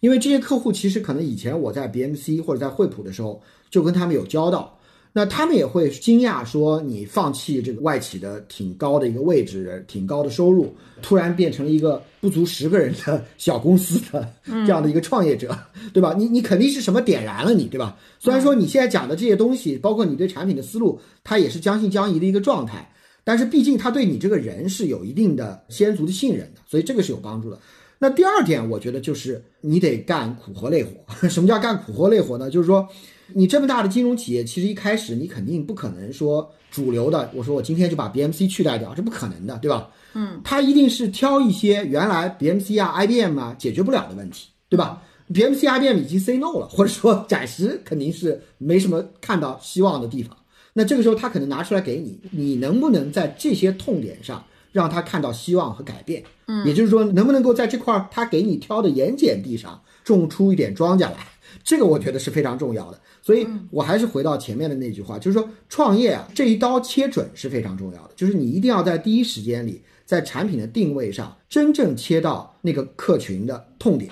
[0.00, 3.40] 因为这些客户其实可能以前我在 BMC 或者在惠普的时候
[3.70, 4.75] 就跟他们有交道，
[5.16, 15.58] 那他们也会惊讶说你放弃这个外企的挺高的一个位置、挺高的收入，突然变成了一个不足十个人的 小公司的这样的一个创业者，
[15.94, 16.14] 对吧？
[16.18, 17.96] 你你肯定是什么点燃了你，对吧？
[18.18, 22.92] 虽然说你现在讲的这些东西，包括你对产品的思路，它也是将信将疑的一个状态。
[23.24, 27.58] 但是毕竟他对你这个人是有一定的先足的信任的，所以这个是有帮助的。
[27.98, 30.90] 那第二点，我觉得就是你得干苦活累活。
[31.26, 32.50] 什么叫干苦活累活呢？
[32.50, 32.86] 就是说，
[33.34, 39.88] 你这么大的金融企业，其实一开始你肯定不可能说主流的，我说我今天就把 BMC 取代掉，这不可能的，对吧？
[40.14, 50.36] 嗯，他一定是挑一些原来 BMC 啊、IBM 啊解决不了的问题，对吧？BMC、IBM 已经 say no 了，或者说暂时肯定是没什么看到希望的地方。
[50.72, 56.22] 那这个时候他可能拿出来给你，你能不能在这些痛点上让他看到希望和改变？
[56.46, 61.16] 嗯，也就是说，能不能够在这块他给你挑的盐碱地上种出一点庄稼来？
[61.64, 63.00] 这个我觉得是非常重要的。
[63.26, 74.08] 所以我还是回到前面的那句话，就是说创业啊，这一刀切准是非常重要的，就是你一定要在第一时间里，在产品的定位上真正切到那个客群的痛点，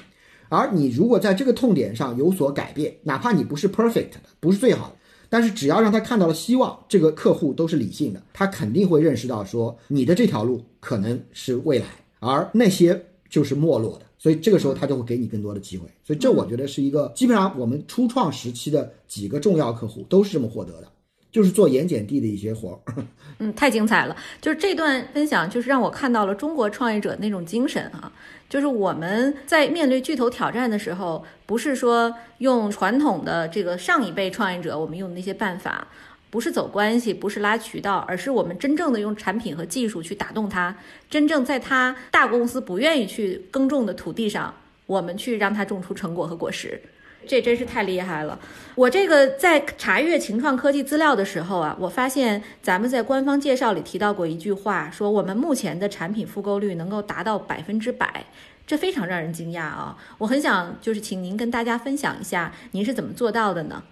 [0.48, 4.96] 而你如果在这个痛点上有所改变，哪怕你不是 perfect 的，不是最好的。
[5.28, 11.86] 但是只要让他看到了希望，这个客户都是理性的，他肯定会认识到说你的这条路可能是未来，
[12.18, 15.86] 而那些就是没落的，所以这个时候他就会给你更多的机会。
[16.02, 20.88] 所以这我觉得是一个基本上我们初创时期的几个重要客户都是这么获得的。
[21.30, 23.04] 就是做盐碱地的一些活儿，
[23.38, 24.16] 嗯，太精彩了。
[24.40, 28.10] 就是这段分享，就是让我看到了中国创业者那种精神啊。
[28.48, 35.88] 就是我们在面对巨头挑战的时候，不是说用传统的这个上一辈创业者我们用的那些办法，
[36.34, 40.76] 不是走关系，不是拉渠道，而是我们真正的用产品和技术去打动他，
[41.08, 44.52] 真正在他大公司不愿意去耕种的土地上，
[44.86, 46.82] 我们去让他种出成果和果实。
[47.24, 48.36] 这真是太厉害了！
[48.74, 58.26] 我这个在查阅晴创科技资料的时候啊，我发现咱们在官方介绍里提到过一句话，说我们目前的产品复购率能够达到百分之百，
[58.66, 59.96] 这非常让人惊讶啊！
[60.18, 63.84] 我很想就是请您跟大家分享一下，您是怎么做到的呢？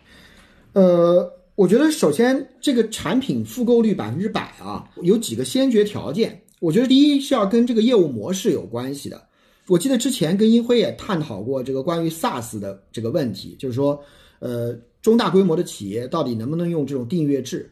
[0.74, 6.40] 呃，我觉得首先这个产品复购率百分之百啊，有几个先决条件。
[6.60, 9.20] 我觉得第一是要跟这个业务模式有关系的。
[9.66, 14.02] 我记得之前跟英辉也探讨过这个关于 SaaS 的这个问题，就是说，
[14.38, 17.70] 呃，中大规模的企业到底能不能用这种订阅制？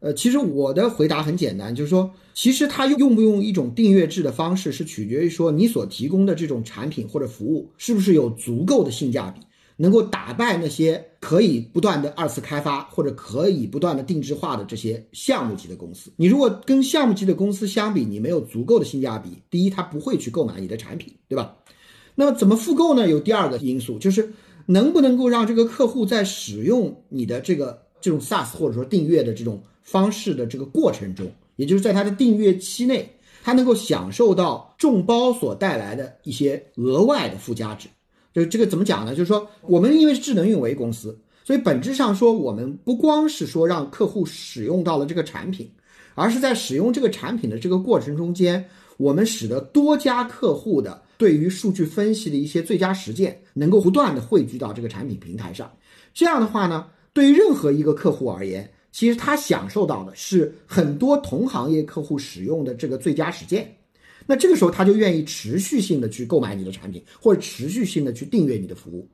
[0.00, 9.40] 呃，其实我的回答很简单，就是说，其实它用不用一种订阅制的方式，是取决于说你所提供的这种产品或者服务是不是有足够的性价比。
[9.80, 21.56] 能够打败那些可以不断的二次开发或者可以不断的定制化的这些项目级的公司，你如果跟项目级的公司相比，你没有足够的性价比，第一，他不会去购买你的产品，对吧？
[22.14, 23.08] 那么怎么复购呢？
[23.08, 24.30] 有第二个因素，就是
[24.66, 33.10] 能不能够让这个客户在使用你的这个这种 SaaS 或者说订阅的这种方式的这个过程中，也就是在他的订阅期内，
[33.42, 37.88] 他能够享受到众包所带来的一些额外的附加值。
[38.32, 39.14] 就这个怎么讲呢？
[39.14, 45.70] 就是说，我们因为是智能运维公司，所以本质上说，我们不光是说让客户使用到了这个产品，
[46.14, 48.64] 而是在使用这个产品的这个过程中间，
[48.98, 55.70] 我们使得多家客户的对于数据分析的一些最佳实践，能够不断的汇聚到这个产品平台上。
[56.14, 63.76] 这样的话呢，对于任何一个客户而言，其实他享受到的是很多同行业客户使用的这个最佳实践。
[64.30, 69.10] 那这个时候他就愿意持续性的去购买你的产品，或者持续性的去订阅你的服务，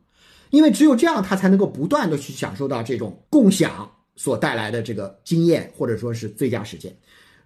[0.50, 6.94] 因为只有这样，他才能够不断的去享受到这种共享所带来的这个经验，或者说是最佳实践。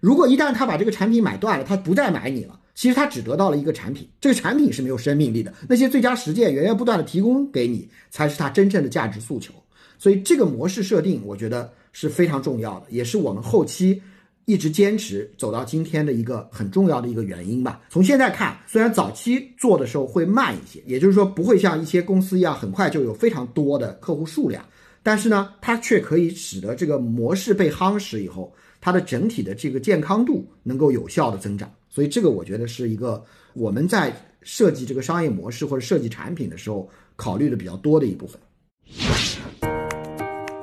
[0.01, 5.53] 如果一旦他把这个产品买断了，他不再买你了，其实他只得到了一个产品，这个产品是没有生命力的。
[5.69, 9.53] 那些最佳实践源源不断的提供给你，才是他真正的价值诉求。
[9.97, 14.01] 所以这个模式设定，我觉得是非常重要的，也是我们后期。
[14.45, 17.81] 一直坚持走到今天的一个很重要的一个原因吧。
[17.89, 24.65] 从现在看，虽然早期做的时候会慢一些，也就是说不会像一些公司一样很快就有非常多的客户数量，
[25.03, 31.71] 但是呢，它却可以使得这个模式被夯实以后，它的整体的这个健康度能够有效的增长。
[31.89, 33.23] 所以这个我觉得是一个
[33.53, 38.39] 我们在设计这个商业模式或者设计产品的时候考虑的比较多的一部分。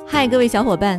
[0.07, 0.99] 嗨，各位小伙伴，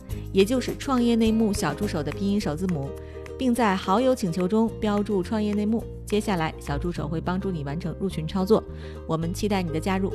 [0.31, 2.89] 也就是创业内幕小助手的拼音首字母。
[3.37, 5.83] 并在好友请求中标注“创业内幕”。
[6.05, 8.63] 接下来，小助手会帮助你完成入群操作。
[9.07, 10.13] 我们期待你的加入。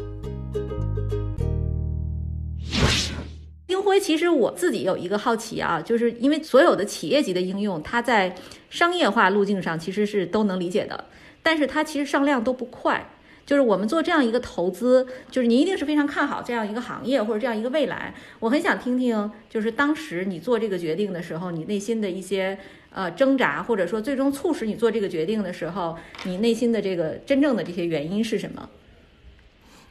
[3.67, 8.33] 丁辉，其实我自己有一个好奇啊，就是因为所有的企业级的应用，它在
[8.71, 11.07] 商业化路径上其实是都能理解的，
[11.43, 13.05] 但是它其实上量都不快。
[13.47, 18.13] 就是我们做这样一个投资，就是您一定是非常看好这样一个行业或者这样一个未来。
[18.41, 22.59] 我很想听听，就是当时你做这个决定的时候，你内心的一些
[22.91, 28.69] 呃挣扎，或者说最终促使你做这个决定的时候，你内心的这个真正的这些原因是什么？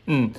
[0.07, 0.31] 嗯，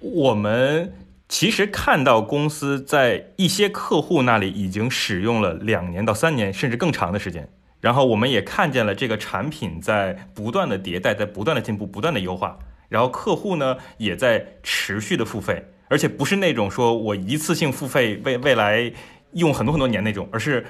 [0.00, 0.92] 我们
[1.28, 7.48] 其实看到公司在一些客户那里已经使用了两年到三年，甚至更长的时间。
[7.80, 12.58] 然后我们也看见了这个产品在不断的迭代，在不断的进步，不断的优化。
[12.88, 18.92] 然后客户呢也在持续的付费，而且不是那种说我一次性付费未未来
[19.34, 20.66] 用很多很多年那种，而是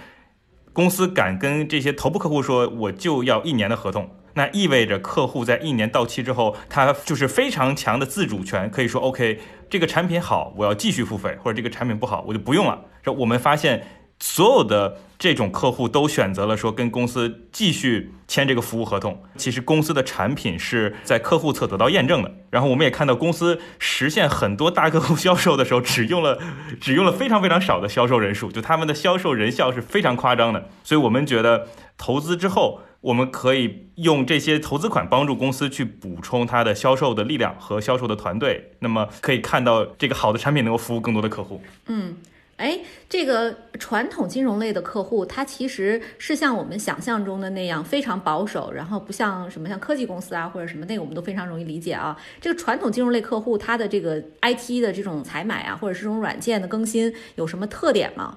[0.72, 9.38] 公司敢跟这些头部客户说我就要一年的合同，那意味着客户在一年到期之后，他就是非常强的自主权，可以说 OK
[9.70, 12.84] 这个产品好，我要继续付费，或者这个产品不好，我就不用了。
[13.02, 13.82] 这我们发现。
[14.20, 19.22] 所有的这种客户都选择了说跟公司继续签这个服务合同。
[19.36, 22.34] 其实公司的产品是在客户侧得到验证的。
[22.50, 26.38] 然后我们也看到公司实现很多大客户销售的时候，只用了
[26.80, 30.68] 只用了非常非常少的销售人数，就他们的销售人效是非常夸张的。
[30.82, 38.72] 所以我们觉得投资之后，我们可以用这些投资款帮助公司去补充它的销售的力量和销售的团队。
[38.80, 41.60] 那么可以看到这个好的产品能够服务更多的客户。
[41.86, 42.16] 嗯。
[42.58, 42.76] 哎，
[43.08, 52.16] 这个传统金融类的客户，他其实是像我们想象中的那样非常保守，然后不像什么像科技公司啊或者什么那个，我们都非常容易理解啊。
[52.40, 58.36] 这个传统金融类客户，他的这个 IT 的这种采买啊，或者是这种软件的更新，有什么特点吗？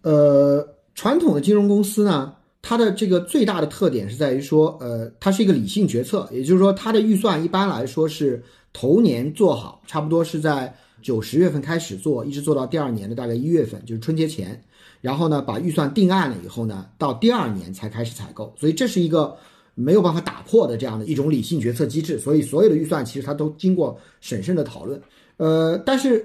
[0.00, 8.42] 呃，传统的金融公司呢，它的这个最大的特点是在于说，呃，它是一个理性决策，也就是说，它的预算一般来说是
[8.72, 10.74] 头年做好，差不多是在。
[11.04, 14.58] 九十月份开始做，一直做到第二年的大概一月份，就是春节前。
[15.02, 18.54] 然后呢，把预算定案了以后呢，到第二年才开始采购。
[18.58, 19.36] 所以这是一个
[19.74, 22.18] 没有办法打破的这样的一种理性决策机制。
[22.18, 24.98] 所以所有的预算其实它都经过审慎的讨论。
[25.36, 26.24] 呃，但是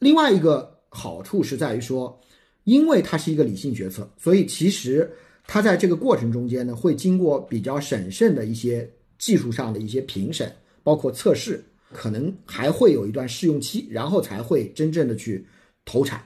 [0.00, 2.20] 另外一个好处是在于说，
[2.64, 5.08] 因为它是一个理性决策，所以其实
[5.46, 10.52] 它在这个过程中间呢，会经过比较审慎的一些技术上的一些评审，
[10.82, 11.64] 包括测试。
[11.92, 15.46] 可能还会有一段试用期，然后才会真正的去
[15.84, 16.22] 投产。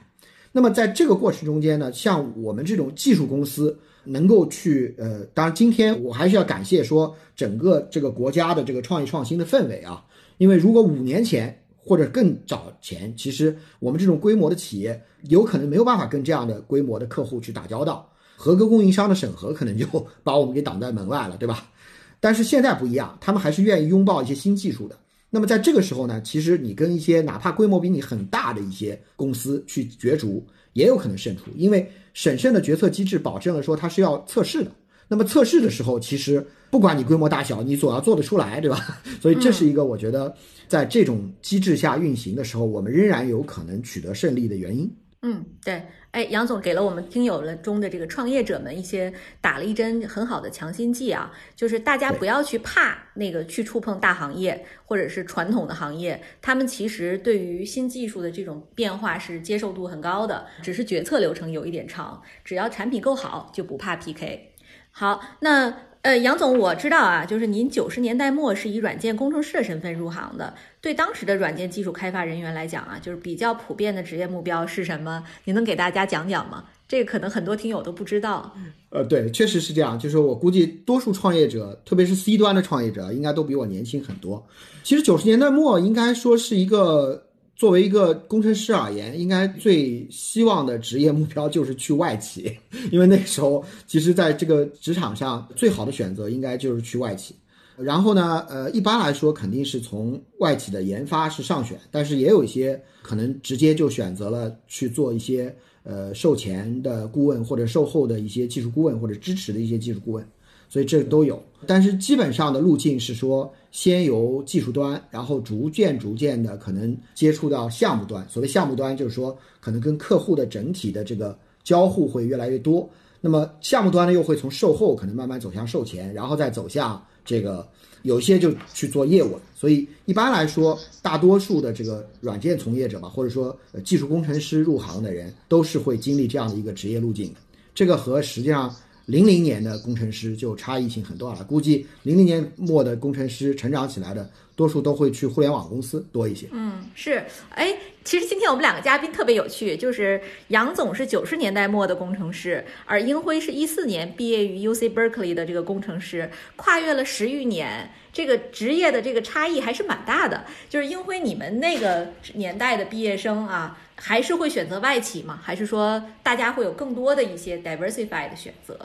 [0.51, 10.05] 那么在这个过程中间呢，像我们这种技术公司能够去，呃，当然今天我还是要感谢说整个这个国家的这个创意创新的氛围啊，
[10.37, 19.87] 因为如果五年前或者更早前，其实我们这种规模的企业有可能没有办法跟这样的规模的客户去打交道，合格供应商的审核可能就
[20.23, 21.71] 把我们给挡在门外了，对吧？
[22.19, 24.97] 但是现在不一样，他们还是愿意拥抱一些新技术的。
[25.35, 34.71] 那么在这个时候呢，其实你跟一些哪怕规模比你很大的一些公司去角逐，也有可能胜出，因为审慎的决策机制保证了说它是要测试的。
[35.07, 39.01] 那么测试的时候，其实不管你规模大小，你总要做得出来，对吧？
[39.19, 40.31] 所以这是一个我觉得
[40.67, 44.87] 在这种机制下运行的时候，我们仍然有可能取得胜利的原因。
[45.23, 45.81] 嗯，对。
[46.11, 49.11] 哎，杨总给了我们听友了中的这个创业者们一些
[49.41, 64.51] 打了一针很好的强心剂啊，就是大家不要去怕那个去触碰大行业或者是传统的行业，他们其实对于新技术的这种变化是接受度很高的，只是决策流程有一点长，只要产品够好就不怕 PK。
[64.91, 65.92] 好，那。
[66.03, 70.53] 呃，杨总，我知道啊，就是您九十年代末是以软件工程师的身份入行的。
[70.81, 75.23] 对当时的软件技术开发人员来讲啊，就是比较普遍的职业目标是什么？
[75.45, 76.65] 您能给大家讲讲吗？
[76.89, 78.53] 这个可能很多听友都不知道。
[78.89, 79.97] 呃，对，确实是这样。
[79.97, 84.45] 就是我估计多数创业者，特别是 C 端的创业者，应该都比我年轻很多。
[84.83, 87.23] 其实九十年代末应该说是一个。
[87.63, 92.51] 作为一个工程师而言，应该最希望的职业目标就是去外企，
[92.91, 97.33] 因为那时候其实在这个职场上最好的选择应该就是去外企。
[97.77, 110.27] 然后呢，呃，一般来说肯定是从外企的研发是上选，但是也有一些可能直接就选择了去做一些呃售前的顾问或者售后的一些技术顾问或者支持的一些技术顾问。
[110.67, 118.23] 所以这都有，但是基本上的路径是说，先由技术端，然后逐渐逐渐的可能接触到项目端。
[118.29, 122.87] 所谓项目端，就是说可能跟客户的整体的这个交互会越来越多。
[123.19, 127.67] 那么项目端呢，又会从售后可能慢慢走向售前，然后再走向这个
[128.03, 129.39] 有些就去做业务。
[129.55, 137.33] 所以一般来说，大多数的这个软件从业者吧，或者说技术工程师入行的人，都是会经历这样的一个职业路径。
[137.73, 138.71] 这个和实际上。
[139.07, 146.47] 零零年的工程师就差异性很多了，估计零零年末的工程师成长起来的多数都会去互联网公司多一些。
[146.51, 147.75] 嗯，是，哎，
[148.05, 160.45] 其实今天我们两个嘉宾特别有趣，就是杨总是九十年代末的工程师，而英辉是一四年毕业于 U C Berkeley 的这个工程师，跨越了十余年，这个职业的这个差异还是蛮大的。
[160.69, 163.77] 就是英辉，你们那个年代的毕业生啊。
[163.95, 165.39] 还是会选择外企吗？
[165.41, 168.77] 还是说大家会有更多的一些 diversified 的选择？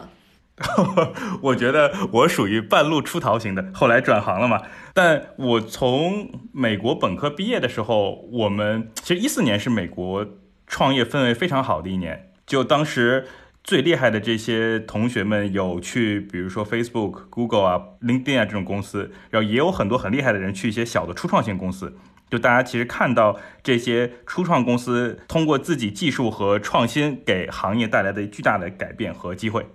[1.42, 4.62] 我觉得我属于半路出逃型的，后来转行了嘛。
[4.94, 10.24] 但我从美国本科毕业的时候，我们其实一四年是美国
[10.68, 12.30] 创业氛围非常好的一年。
[12.46, 13.26] 就当时
[13.68, 21.94] 最厉害的这些同学们有去，比如说 Facebook、Google 啊、LinkedIn 啊这种公司，然后也有很多很厉害的人去一些小的初创型公司。
[22.30, 29.66] 就大家其实看到这些初创公司通过自己技术和创新给行业带来的巨大的改变和机会。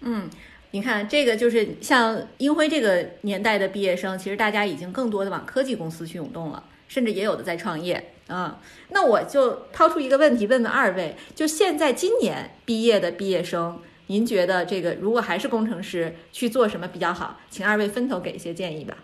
[0.00, 0.26] 嗯，
[0.70, 8.60] 你看这个就是像英辉这个年代的毕业生，其实大家已经更多的往科技公司去涌动了，甚至也有的在创业啊。
[8.90, 17.38] 那我就抛出一个问题问问二位：就现在今年毕业的毕业生，您觉得这个如果还是工程师去做什么比较好？
[17.50, 18.96] 请二位分头给一些建议吧。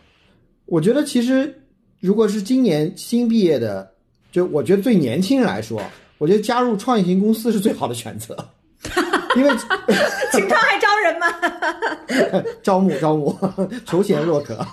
[0.66, 1.57] 我觉得其实。
[2.03, 3.93] 如果是今年新毕业的，
[4.33, 5.79] 就我觉得对年轻人来说，
[6.16, 8.35] 我觉得加入创业型公司是最好的选择，
[9.37, 9.51] 因为
[10.33, 11.27] 秦创还招人吗？
[12.62, 13.39] 招 募招募，
[13.85, 14.66] 求贤若渴。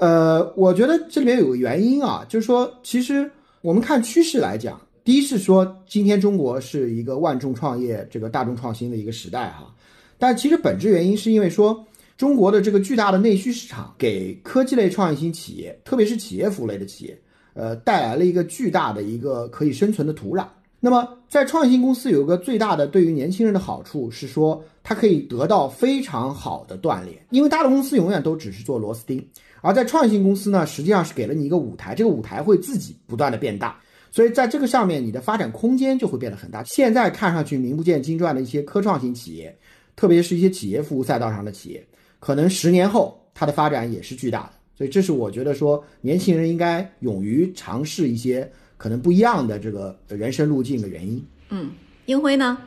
[0.00, 3.30] 呃，我觉得这里面有个原因啊，就是说，其实
[3.60, 9.72] 我们看趋势来讲，第一是说，今天中国是一个万众创业、这个大众创新的一个时代哈，
[10.18, 11.84] 但其实本质原因是因为说，
[12.16, 17.18] 中国的这个巨大的内需市场给科技类创新企业，特别是企业服务类的企业，
[17.54, 20.46] 呃，带来了一个巨大的一个可以生存的土壤。
[20.84, 29.24] 那么，在创新公司有一个最大的对于年轻人的好处是说，它可以得到非常好的锻炼，因为大的公司永远都只是做螺丝钉，
[29.62, 36.62] 而在创新公司呢，实际上是给了你一个舞台，这个舞台会自己不断的变大，所以在这个上面，你的发展空间就会变得很大。
[36.64, 39.56] 现在看上去名不见经传的一些科创型企业，
[39.96, 41.82] 特别是一些企业服务赛道上的企业，
[42.20, 44.52] 可能十年后它的发展也是巨大的。
[44.76, 48.50] 所以，这是我觉得说，年轻人应该勇于尝试一些。
[48.78, 51.24] 可能不一样的这个人生路径的原因。
[51.50, 51.70] 嗯，
[52.06, 52.58] 英辉呢？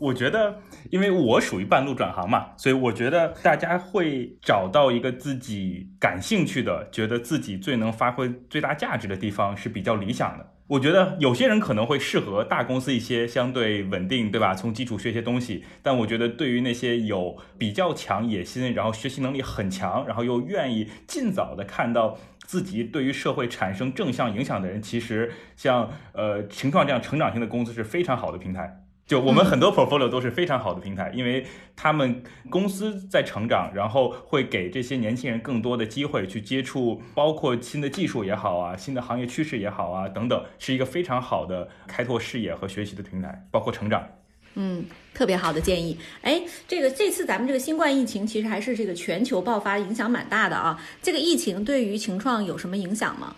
[0.00, 0.52] 我觉得，
[0.88, 10.54] 因为我属于半路转行嘛，所以我觉得大家会找到一个自己感兴趣的，觉得自己最能发挥最大价值的地方是比较理想的。
[10.68, 14.54] 我觉得有些人可能会适合大公司一些，相对稳定，对吧？
[14.54, 15.64] 从基础学一些东西。
[15.82, 22.18] 但我觉得对于那些有比较强野心，然后学习能力很强，然后又愿意尽早的看到。
[22.46, 28.82] 自己对于社会产生正向影响的人，其实像呃情创这样成长型的公司是非常好的平台。
[29.10, 31.44] 就我们很多 portfolio 都是非常好的平台，因为
[31.74, 44.06] 他们公司在成长，然后会给这些年轻人更多的机会去接触，包括新的技术也好啊，新的行业趋势也好啊等等，是一个非常好的开拓视野和学习的平台，包括成长。
[44.54, 45.98] 嗯，特别好的建议。
[46.22, 50.80] 哎，这个这次咱们这个新冠疫情其实还是这个全球爆发影响蛮大的啊。
[51.02, 53.34] 这个疫情对于情创有什么影响吗？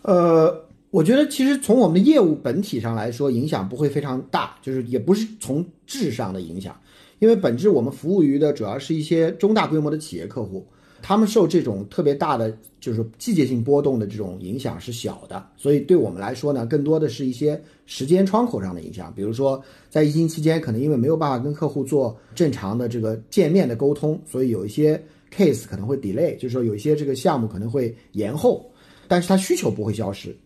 [0.00, 6.78] 呃，我觉得其实从我们的业务本体上来说，影响不会非常大，就是也不是从质上的影响，
[7.18, 10.66] 因为本质我们服务于的主要是一些中大规模的企业客户。
[11.00, 19.10] 他们受这种特别大的就是季节性波动的这种影响是小的，所以对我们来说呢，更多的是一些时间窗口上的影响。
[19.16, 25.02] 比如说，在疫情期间，可能因为没有办法跟客户做正常的这个见面的沟通，所以有一些
[25.34, 28.70] case 可能会 delay，就是说有一些这个项目可能会延后，
[29.08, 30.36] 但是它需求不会消失。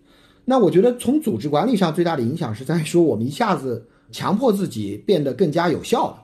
[0.46, 6.22] 那我觉得从组织管理上最大的影响是在说，我们一下子强迫自己变得更加有效了。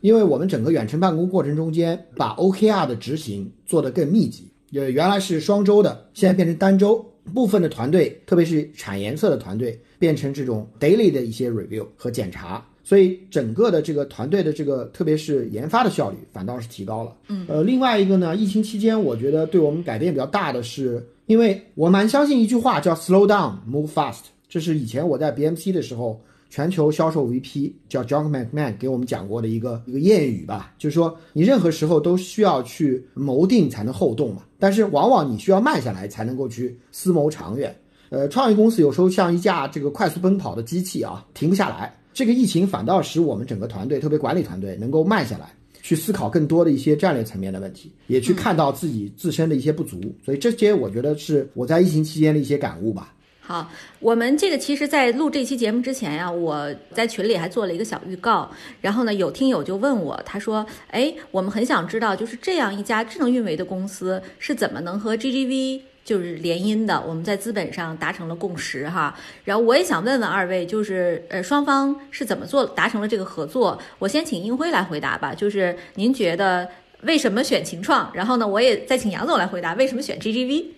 [0.00, 7.04] 因为我们整个远程办公过程中间，把 OKR 的执行做得更密集，呃，原来是双周的，现在变成单周。
[7.34, 17.12] 部分的团队，特别是产颜色的团队，变成这种 daily 的一些 review 和检查，所以整个的这个团队的这个，特别是研发的效率反倒是提高了。
[17.28, 26.18] 嗯，呃，另外一个呢，疫情期间，我觉得对我们改变比较大的是，因为我蛮相信一句话叫 slow down, move fast，这是以前我在 BMC 的时候。
[26.50, 37.76] 全球销售 VP 叫 John McMahon 给我们讲过的一个一个谚语吧，就是说你任何时候都需要去谋定才能后动嘛，但是往往你需要慢下来才能够去思谋长远。
[38.08, 41.94] 呃，创业公司有时候像一架这个快速奔跑的机器啊，停不下来。
[42.18, 50.00] 这个疫情反倒使我们整个团队，特别管理团队能够慢下来，去思考更多的一些战略层面的问题，也去看到自己自身的一些不足。
[50.24, 53.14] 所以这些我觉得是我在疫情期间的一些感悟吧。
[53.38, 58.50] 好，我们这个其实，在录这期节目之前呀，我在群里还做了一个小预告。
[58.80, 66.98] 然后呢，有听友就问我，他说：“哎，我们很想知道，就是这样一家智能运维的公司是怎么能和 GGV 就是联姻的？
[67.06, 69.14] 我们在资本上达成了共识哈。
[69.44, 73.78] 然后我也想问问二位，就是呃，双方是怎么做达成了这个合作？
[73.98, 75.34] 我先请英辉来回答吧。
[75.34, 76.66] 就是您觉得
[77.02, 78.10] 为什么选秦创？
[78.14, 80.68] 然后呢，我也再请杨总来回答为什么选 GGV。”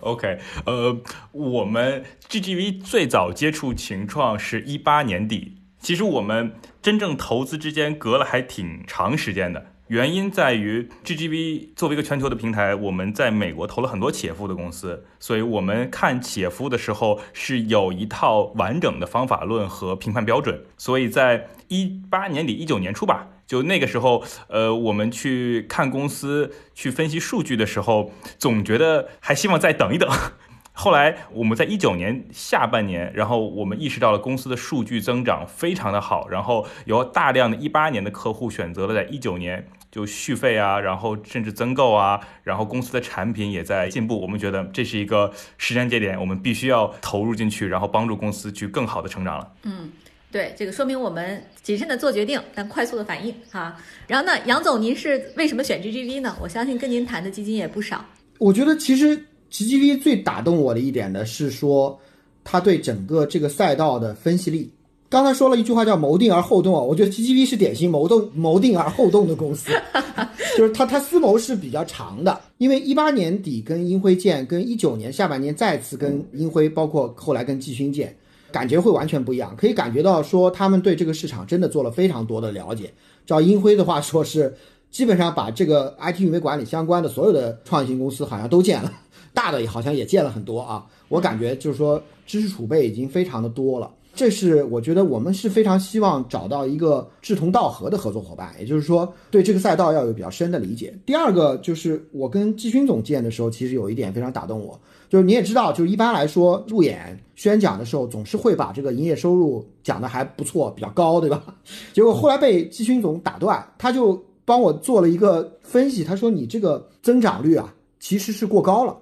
[0.00, 1.00] OK，呃，
[1.30, 6.52] 我们 GGV 最早接触情创是一八年底，其实我们
[6.82, 9.66] 真正投资之间隔了还挺长时间的。
[9.88, 20.62] 原因在于 GGV 作为一个全球的平台，我们在美国投了很多企业服务的公司，所以我们看企业服务的时候是有一套完整的方法论和评判标准。
[20.76, 23.28] 所以在一八年底、一九年初吧。
[23.46, 30.06] 就那个时候，呃，我们去看公司、去分析数据的时候，总觉得还希望再等一等。
[30.74, 44.20] 后来我们在一九年下半年，然后我们意识到了公司的数据增长非常的好，然后有大量的一八年的客户选择了在一九年就续费啊，然后甚至增购啊，然后公司的产品也在进步。
[44.20, 49.52] 我们觉得这是一个时间节点，我们必须要投入进去，然后帮助公司去更好的成长了。
[49.62, 49.90] 嗯。
[50.30, 53.74] 对，这个说明我们谨慎的做决定，但快速的反应哈。
[54.06, 56.36] 然后呢，杨总，您是为什么选 GGV 呢？
[56.38, 58.04] 我相信跟您谈的基金也不少。
[58.36, 59.16] 我觉得其实
[59.50, 61.98] GGV 最打动我的一点呢，是说
[62.44, 64.70] 他对整个这个赛道的分析力。
[65.10, 69.70] 刚才说了一句话叫“谋定而后动”啊，我觉得 GGV 是典型谋动、谋定而后动的公司，
[70.56, 72.38] 就是他他思谋是比较长的。
[72.58, 78.14] 因为一八年底跟英辉建，跟一九年下半年再次跟英辉，包括后来跟季勋建。
[78.50, 79.54] 感觉会完全不一样。
[79.56, 82.92] 可以感觉到说他们对这个市场真的做了非常多的了解。
[83.26, 84.54] 照英辉的话说，是
[84.90, 88.92] 基本上把这个 IT 运维管理相关的所有的创新公司好像都见了，
[89.34, 90.86] 大的好像也见了很多啊。
[91.08, 93.90] 我感觉就是说知识储备已经非常的多了。
[94.18, 100.92] 这是我觉得我们是非常希望找到一个志同道合的合作伙伴，也就是说对这个赛道要有比较深的理解。
[101.06, 104.76] 第二个就是我跟季勋总见的时候，其实有一点非常打动我，
[105.08, 111.54] 就是你也知道，就是一般来说路演宣讲的时候，总是会把这个营业收入讲的还不错，比较高，对吧？
[111.94, 118.98] 结果后来被季勋总打断，他就帮我做了一个分析，他说你这个增长率啊其实是过高了，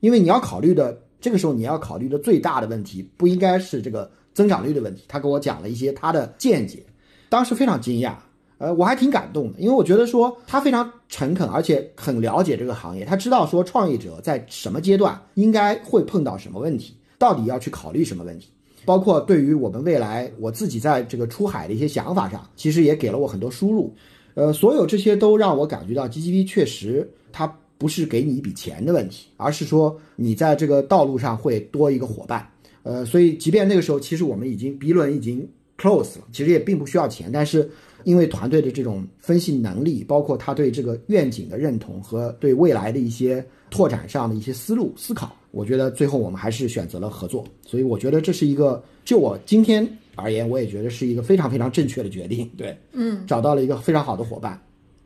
[0.00, 4.10] 因为你要考虑的这个时候你要考虑的最大的问题不应该是这个。
[4.36, 6.84] 增长率的问题，他给我讲了一些他的见解，
[7.30, 8.12] 当时非常惊讶，
[8.58, 18.48] 呃，我还挺感动的，因为我觉得说他非常诚恳，而且很了解这个行业，他知道说创业者在什么阶段应该会碰到什么问题，到底要去考虑什么问题，
[18.84, 23.90] 包括对于我们未来我自己在这个出海的一些想法上，其实也给了我很多输入，
[24.34, 32.46] 呃，所有这些都让我感觉到 GGV 确实它不是给你一笔钱的问题，而是说你在这个道路上会多一个伙伴。
[32.86, 35.44] 呃，所以即便那个时候，其实我们已经 B 轮已经
[35.76, 37.28] close 了，其实也并不需要钱。
[37.32, 37.68] 但是
[38.04, 47.44] 因为团队的这种分析能力，包括他对这个愿景的认同和对未来的一些拓展上的一些思路思考，我觉得最后我们还是选择了合作。
[47.66, 49.84] 所以我觉得这是一个，就我今天
[50.14, 52.48] 而言，我也觉得是一个非常非常正确的决定。
[52.56, 54.56] 对，嗯，找到了一个非常好的伙伴。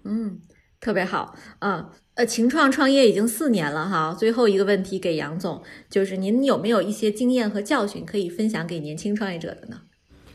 [0.05, 0.39] 嗯，
[0.83, 1.91] 特别好啊。
[2.21, 4.15] 呃，情创创业已经四年了哈。
[4.19, 9.79] 最后一个问题给杨总，就是您有没有一些经验和教训可以分享给年轻创业者的呢？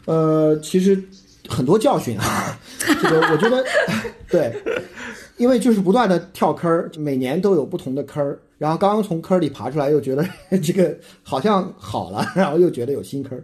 [0.06, 1.00] 呃，其实
[1.48, 3.64] 很多教训啊，这个我觉得
[4.28, 4.52] 对，
[5.38, 10.28] 因为就是不断的跳坑儿，每年都有不同的坑儿，然后刚刚从坑里爬出来，又觉得
[10.64, 13.44] 这个好像好了，然后又觉得有新坑儿。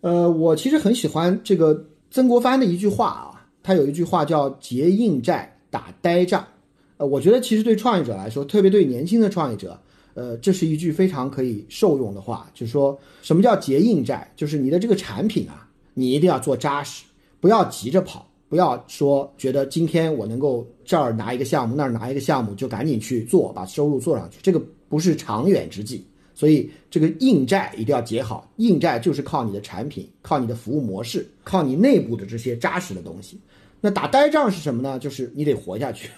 [0.00, 6.44] 呃，我其实很喜欢这个曾国藩的一句话啊，他有一句话叫“结硬债，打呆仗”。
[6.98, 9.80] 呃，我觉得其实对创业者来说，特别对年轻的创业者，
[10.14, 14.30] 呃，这是一句非常可以受用的话，就是说什么叫结硬债？
[14.36, 17.04] 就是你的这个产品啊，你一定要做扎实，
[17.40, 26.04] 不要急着跑，不要说觉得今天我能够这儿拿一个项目，那儿拿一个项目就赶紧去做，把收入做上去，这个不是长远之计。
[26.34, 33.38] 所以这个硬债一定要结好，硬债就是靠你的产品，靠你的服务模式，靠你内部的这些扎实的东西。
[33.80, 34.98] 那打呆仗是什么呢？
[34.98, 36.08] 就是你得活下去。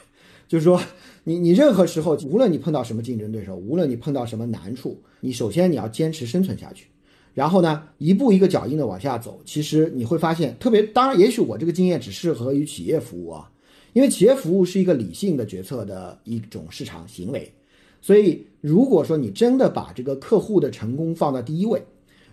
[0.51, 0.83] 就是说，
[1.23, 6.89] 你你任何时候，无论你碰到什么竞争对手，无论你碰到什么难处，你首先你要坚持生存下去，
[7.33, 9.41] 然后呢，一步一个脚印的往下走。
[9.45, 13.49] 其实你会发现，特别当然，也许我这个经验只适合于企业服务啊，
[13.93, 17.49] 因为企业服务是一个理性的决策的一种市场行为。
[18.01, 21.81] 所以，如果说你真的把这个客户的成功放到第一位，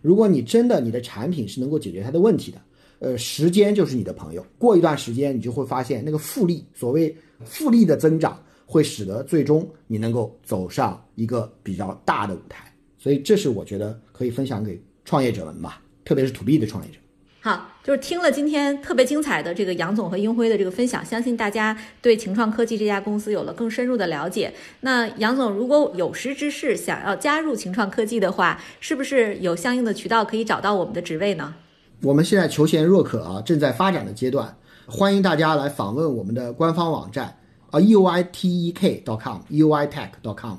[0.01, 2.57] 如果你真的你的产品是能够解决他的问题的，
[2.97, 4.43] 呃，时间就是你的朋友。
[4.57, 7.15] 过一段时间，你就会发现那个复利，所谓。
[7.45, 16.97] 复利的增长会使得最终你能够走上一个比较大的舞台，所以这是我觉得可以分享给创业者们吧，特别是 to B 的创业者。
[17.39, 24.53] 好，就是听了今天特别精彩的这个杨总和英辉的这个分享，相信大家对晴创科技这家公司有了更深入的了解。
[24.81, 31.55] 那杨总如果有识之士想要加入晴创科技的话，是不是有相应的渠道可以找到我们的职位呢？
[32.01, 34.57] 我们现在求贤若渴啊，正在发展的阶段。
[34.89, 37.35] 欢迎大家来访问我们的官方网站
[37.71, 40.55] 啊，u i t e k dot com，u i tech dot com，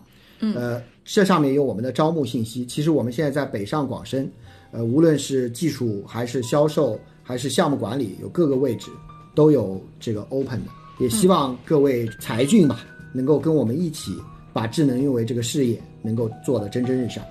[0.55, 2.67] 呃，这上面有我们的招募信息。
[2.67, 4.31] 其实我们现在在北上广深，
[4.71, 8.91] 呃，无论是技术还是销售还是项目管理，有各个位置
[9.35, 10.71] 都有这个 open 的。
[10.99, 12.81] 也希望各位才俊吧，
[13.15, 14.15] 能够跟我们一起
[14.53, 17.25] 把智能运维这个事业能够做得蒸蒸日上。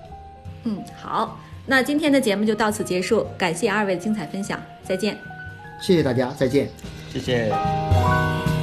[0.64, 5.16] 嗯，好，那今天的节目就到此结束，感谢二位的精彩分享，再见。
[5.80, 6.70] 谢谢大家，再见。
[7.12, 8.57] 谢谢。